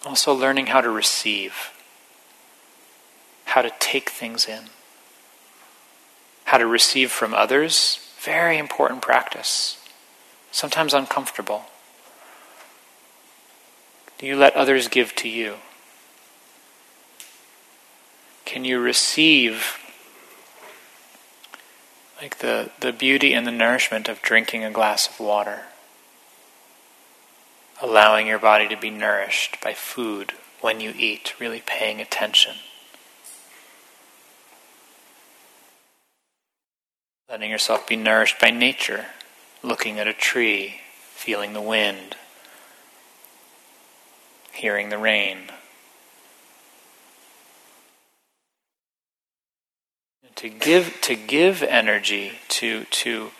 [0.04, 1.72] Also learning how to receive,
[3.46, 4.68] how to take things in
[6.46, 9.76] how to receive from others, very important practice.
[10.56, 11.66] Sometimes uncomfortable.
[14.16, 15.56] Do you let others give to you?
[18.46, 19.76] Can you receive
[22.22, 25.64] like the, the beauty and the nourishment of drinking a glass of water?
[27.82, 30.32] Allowing your body to be nourished by food
[30.62, 32.54] when you eat, really paying attention.
[37.28, 39.08] Letting yourself be nourished by nature,
[39.66, 40.76] looking at a tree,
[41.14, 42.16] feeling the wind,
[44.52, 45.38] hearing the rain.
[50.36, 53.30] To give, to give energy, to, to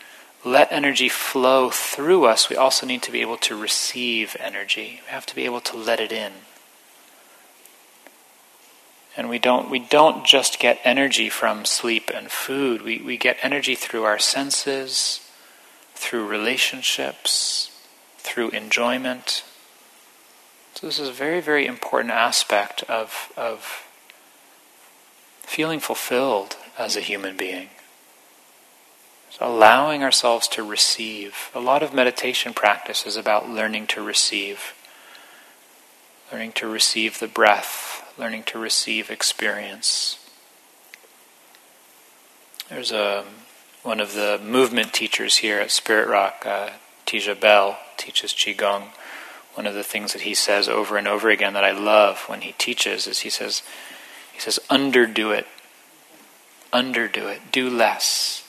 [0.43, 5.01] let energy flow through us, we also need to be able to receive energy.
[5.05, 6.33] We have to be able to let it in.
[9.15, 13.37] And we don't, we don't just get energy from sleep and food, we, we get
[13.41, 15.26] energy through our senses,
[15.97, 17.71] through relationships,
[18.17, 19.43] through enjoyment.
[20.75, 23.83] So, this is a very, very important aspect of, of
[25.41, 27.69] feeling fulfilled as a human being.
[29.39, 31.51] Allowing ourselves to receive.
[31.53, 34.73] A lot of meditation practice is about learning to receive,
[36.31, 40.17] learning to receive the breath learning to receive experience.
[42.69, 43.25] There's a
[43.87, 46.71] one of the movement teachers here at Spirit Rock, uh,
[47.05, 48.89] Teja Bell, teaches Qigong.
[49.53, 52.41] One of the things that he says over and over again that I love when
[52.41, 53.63] he teaches is he says,
[54.33, 55.47] he says, underdo it,
[56.73, 58.43] underdo it, do less,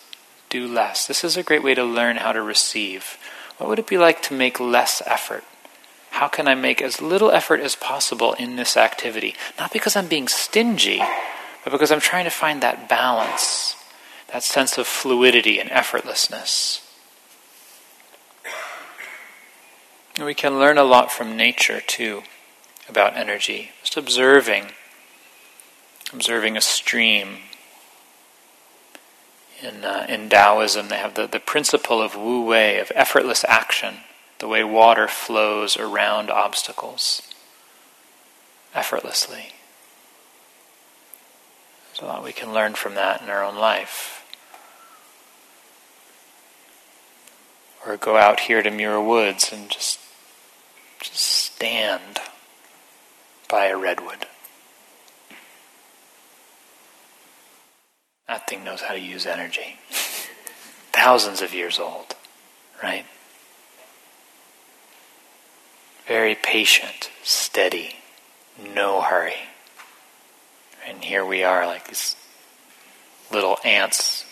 [0.51, 1.07] do less.
[1.07, 3.17] This is a great way to learn how to receive.
[3.59, 5.45] What would it be like to make less effort?
[6.11, 9.37] How can I make as little effort as possible in this activity?
[9.57, 11.01] Not because I'm being stingy,
[11.63, 13.77] but because I'm trying to find that balance,
[14.33, 16.85] that sense of fluidity and effortlessness.
[20.21, 22.23] We can learn a lot from nature too
[22.89, 23.71] about energy.
[23.83, 24.73] Just observing,
[26.13, 27.39] observing a stream.
[29.63, 33.99] In, uh, in Taoism, they have the, the principle of wu wei, of effortless action
[34.39, 37.23] the way water flows around obstacles
[38.75, 39.53] effortlessly.
[41.89, 44.18] There's a lot we can learn from that in our own life.
[47.89, 49.99] Or go out here to Muir Woods and just
[51.01, 52.19] just stand
[53.49, 54.27] by a redwood.
[58.27, 59.79] That thing knows how to use energy.
[60.93, 62.15] Thousands of years old,
[62.83, 63.07] right?
[66.09, 67.97] very patient, steady,
[68.75, 69.37] no hurry.
[70.87, 72.17] And here we are, like these
[73.31, 74.25] little ants,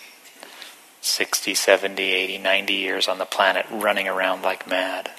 [1.07, 5.11] 60, 70, 80, 90 years on the planet, running around like mad.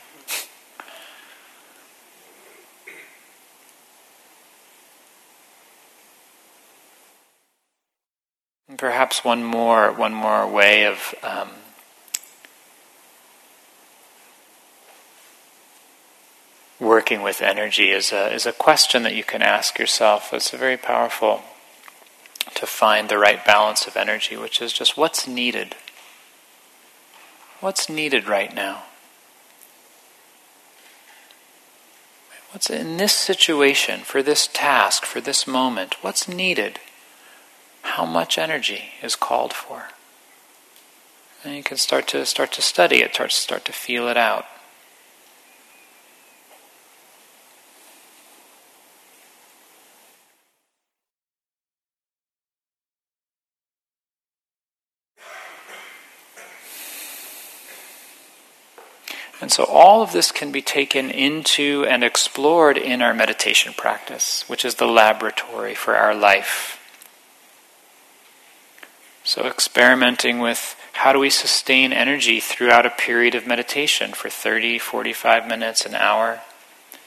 [8.68, 11.48] And perhaps one more, one more way of um,
[16.78, 20.32] working with energy is a, is a question that you can ask yourself.
[20.34, 21.42] It's a very powerful
[22.54, 25.74] to find the right balance of energy, which is just what's needed.
[27.60, 28.84] What's needed right now?
[32.52, 36.80] What's in this situation, for this task, for this moment, what's needed?
[37.82, 39.88] How much energy is called for?
[41.44, 44.16] And you can start to start to study it, start to start to feel it
[44.16, 44.46] out.
[59.40, 64.44] And so all of this can be taken into and explored in our meditation practice,
[64.48, 66.74] which is the laboratory for our life.
[69.22, 74.78] So, experimenting with how do we sustain energy throughout a period of meditation for 30,
[74.78, 76.40] 45 minutes, an hour?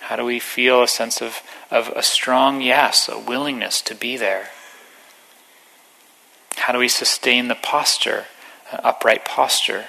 [0.01, 4.17] How do we feel a sense of, of a strong yes, a willingness to be
[4.17, 4.49] there?
[6.57, 8.25] How do we sustain the posture,
[8.71, 9.85] uh, upright posture,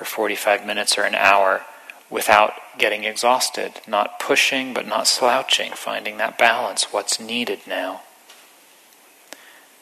[0.00, 1.66] for 45 minutes or an hour
[2.08, 8.00] without getting exhausted, not pushing but not slouching, finding that balance, what's needed now?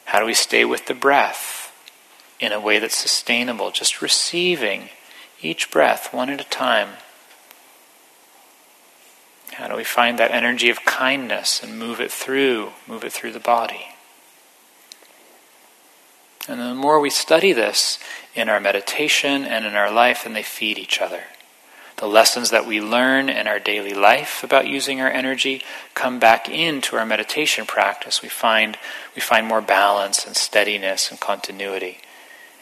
[0.05, 1.59] How do we stay with the breath?
[2.39, 4.89] in a way that's sustainable, just receiving
[5.41, 6.89] each breath one at a time.
[9.53, 13.33] How do we find that energy of kindness and move it through, move it through
[13.33, 13.87] the body?
[16.49, 17.99] And the more we study this
[18.33, 21.25] in our meditation and in our life, and they feed each other.
[21.97, 25.61] The lessons that we learn in our daily life about using our energy
[25.93, 28.23] come back into our meditation practice.
[28.23, 28.79] We find
[29.15, 31.99] we find more balance and steadiness and continuity.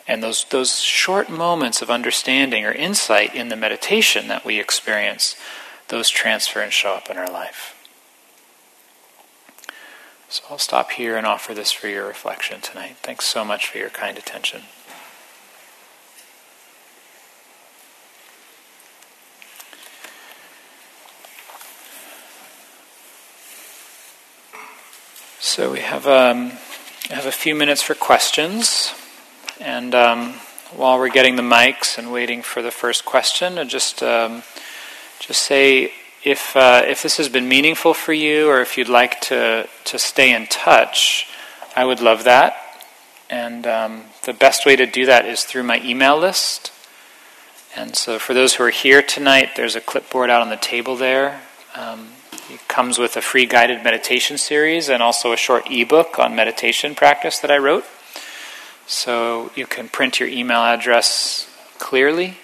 [0.05, 5.37] And those, those short moments of understanding or insight in the meditation that we experience,
[5.87, 7.76] those transfer and show up in our life.
[10.29, 12.97] So I'll stop here and offer this for your reflection tonight.
[13.01, 14.63] Thanks so much for your kind attention.
[25.39, 26.51] So we have um,
[27.09, 28.93] have a few minutes for questions.
[29.61, 30.33] And um,
[30.75, 34.43] while we're getting the mics and waiting for the first question, I'll just um,
[35.19, 39.21] just say if uh, if this has been meaningful for you, or if you'd like
[39.21, 41.27] to to stay in touch,
[41.75, 42.55] I would love that.
[43.29, 46.71] And um, the best way to do that is through my email list.
[47.75, 50.95] And so, for those who are here tonight, there's a clipboard out on the table
[50.95, 51.41] there.
[51.75, 52.09] Um,
[52.49, 56.95] it comes with a free guided meditation series and also a short ebook on meditation
[56.95, 57.85] practice that I wrote.
[58.87, 62.37] So you can print your email address clearly.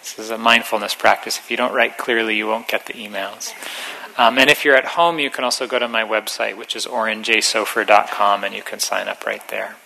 [0.00, 1.38] This is a mindfulness practice.
[1.38, 3.52] If you don't write clearly, you won't get the emails.
[4.18, 6.86] Um, and if you're at home, you can also go to my website, which is
[6.86, 9.76] orenjsofer.com, and you can sign up right there.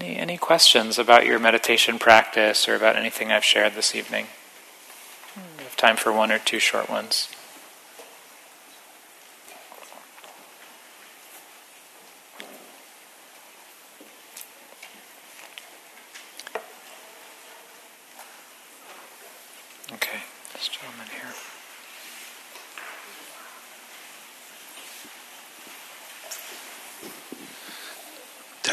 [0.00, 4.26] Any, any questions about your meditation practice or about anything I've shared this evening?
[5.36, 7.28] We have time for one or two short ones.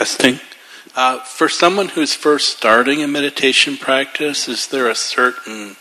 [0.02, 0.40] Testing.
[0.96, 5.76] Uh, for someone who's first starting a meditation practice, is there a certain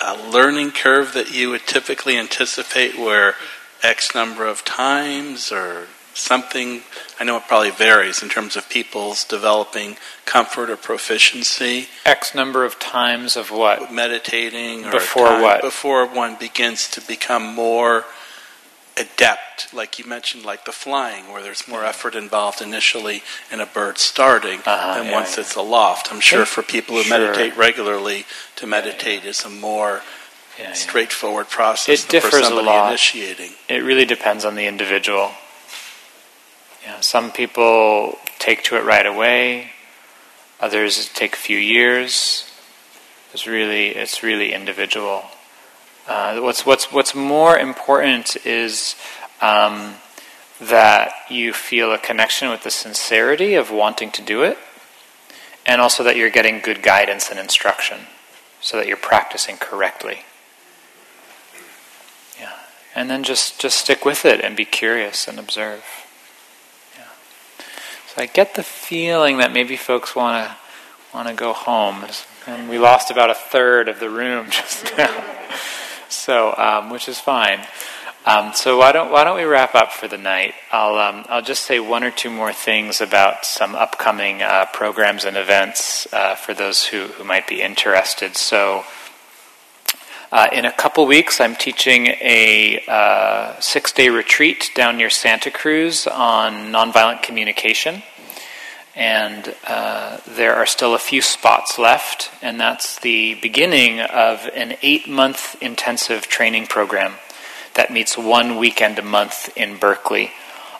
[0.00, 3.34] uh, learning curve that you would typically anticipate where
[3.82, 6.82] X number of times or something?
[7.18, 11.88] I know it probably varies in terms of people's developing comfort or proficiency.
[12.06, 13.92] X number of times of what?
[13.92, 15.62] Meditating or before what?
[15.62, 18.04] Before one begins to become more
[18.96, 23.66] adept, like you mentioned, like the flying, where there's more effort involved initially in a
[23.66, 25.42] bird starting uh-huh, than yeah, once yeah.
[25.42, 26.12] it's aloft.
[26.12, 27.18] I'm sure for people who sure.
[27.18, 28.26] meditate regularly,
[28.56, 30.02] to meditate yeah, is a more
[30.74, 32.88] straightforward process it differs a lot.
[32.88, 33.52] initiating.
[33.68, 35.32] It really depends on the individual.
[36.84, 39.70] Yeah, some people take to it right away.
[40.60, 42.48] Others take a few years.
[43.32, 45.24] It's really, it's really individual.
[46.06, 48.96] Uh, what's what's what's more important is
[49.40, 49.94] um,
[50.60, 54.58] that you feel a connection with the sincerity of wanting to do it,
[55.64, 58.00] and also that you're getting good guidance and instruction,
[58.60, 60.24] so that you're practicing correctly.
[62.40, 62.54] Yeah,
[62.96, 65.84] and then just just stick with it and be curious and observe.
[66.98, 67.04] Yeah.
[68.08, 70.56] So I get the feeling that maybe folks want to
[71.14, 72.04] want to go home,
[72.48, 75.38] and we lost about a third of the room just now
[76.14, 77.60] so um, which is fine.
[78.24, 80.54] Um, so why don't why don't we wrap up for the night?
[80.70, 85.24] I'll um, I'll just say one or two more things about some upcoming uh, programs
[85.24, 88.36] and events uh, for those who who might be interested.
[88.36, 88.84] So.
[90.34, 95.50] Uh, in a couple weeks, I'm teaching a uh, six day retreat down near Santa
[95.50, 98.02] Cruz on nonviolent communication
[98.94, 104.76] and uh, there are still a few spots left, and that's the beginning of an
[104.82, 107.14] eight month intensive training program
[107.74, 110.30] that meets one weekend a month in Berkeley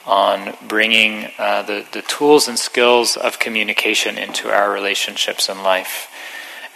[0.06, 6.08] on bringing uh, the, the tools and skills of communication into our relationships in life.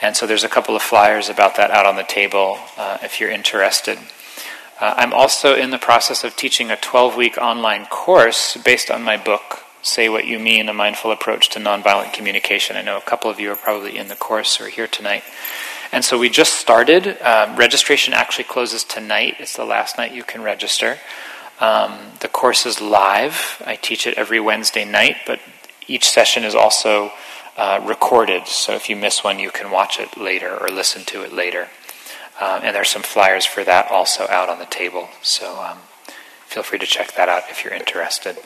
[0.01, 3.21] And so there's a couple of flyers about that out on the table uh, if
[3.21, 3.99] you're interested.
[4.81, 9.03] Uh, I'm also in the process of teaching a 12 week online course based on
[9.03, 12.77] my book, Say What You Mean A Mindful Approach to Nonviolent Communication.
[12.77, 15.23] I know a couple of you are probably in the course or here tonight.
[15.93, 17.23] And so we just started.
[17.23, 20.99] Um, registration actually closes tonight, it's the last night you can register.
[21.61, 23.63] Um, the course is live.
[23.65, 25.39] I teach it every Wednesday night, but
[25.87, 27.13] each session is also
[27.57, 28.49] uh, recorded.
[28.49, 31.69] So if you miss one, you can watch it later or listen to it later.
[32.41, 35.11] Um, and there's some flyers for that also out on the table.
[35.23, 35.79] So um,
[36.45, 38.37] feel free to check that out if you're interested.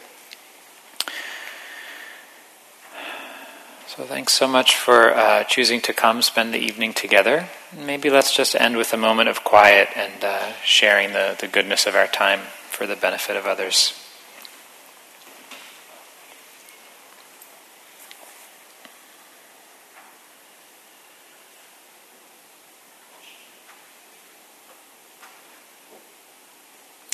[3.96, 7.48] So thanks so much for uh, choosing to come spend the evening together.
[7.76, 11.88] Maybe let's just end with a moment of quiet and uh, sharing the, the goodness
[11.88, 12.38] of our time
[12.68, 13.92] for the benefit of others.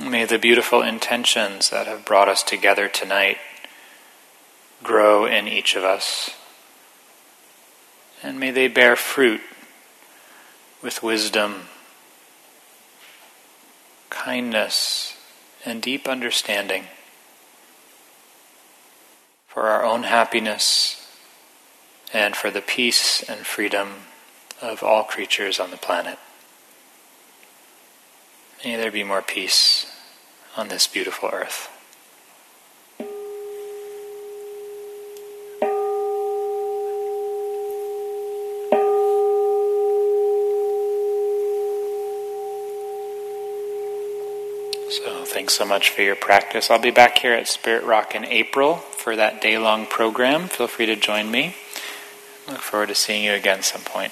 [0.06, 3.38] May the beautiful intentions that have brought us together tonight
[4.82, 6.32] grow in each of us.
[8.26, 9.40] And may they bear fruit
[10.82, 11.68] with wisdom,
[14.10, 15.16] kindness,
[15.64, 16.86] and deep understanding
[19.46, 21.08] for our own happiness
[22.12, 23.94] and for the peace and freedom
[24.60, 26.18] of all creatures on the planet.
[28.64, 29.86] May there be more peace
[30.56, 31.70] on this beautiful earth.
[44.88, 46.72] So, thanks so much for your practice.
[46.72, 50.48] I'll be back here at Spirit Rock in April for that day long program.
[50.48, 51.54] Feel free to join me.
[52.48, 54.10] Look forward to seeing you again some point.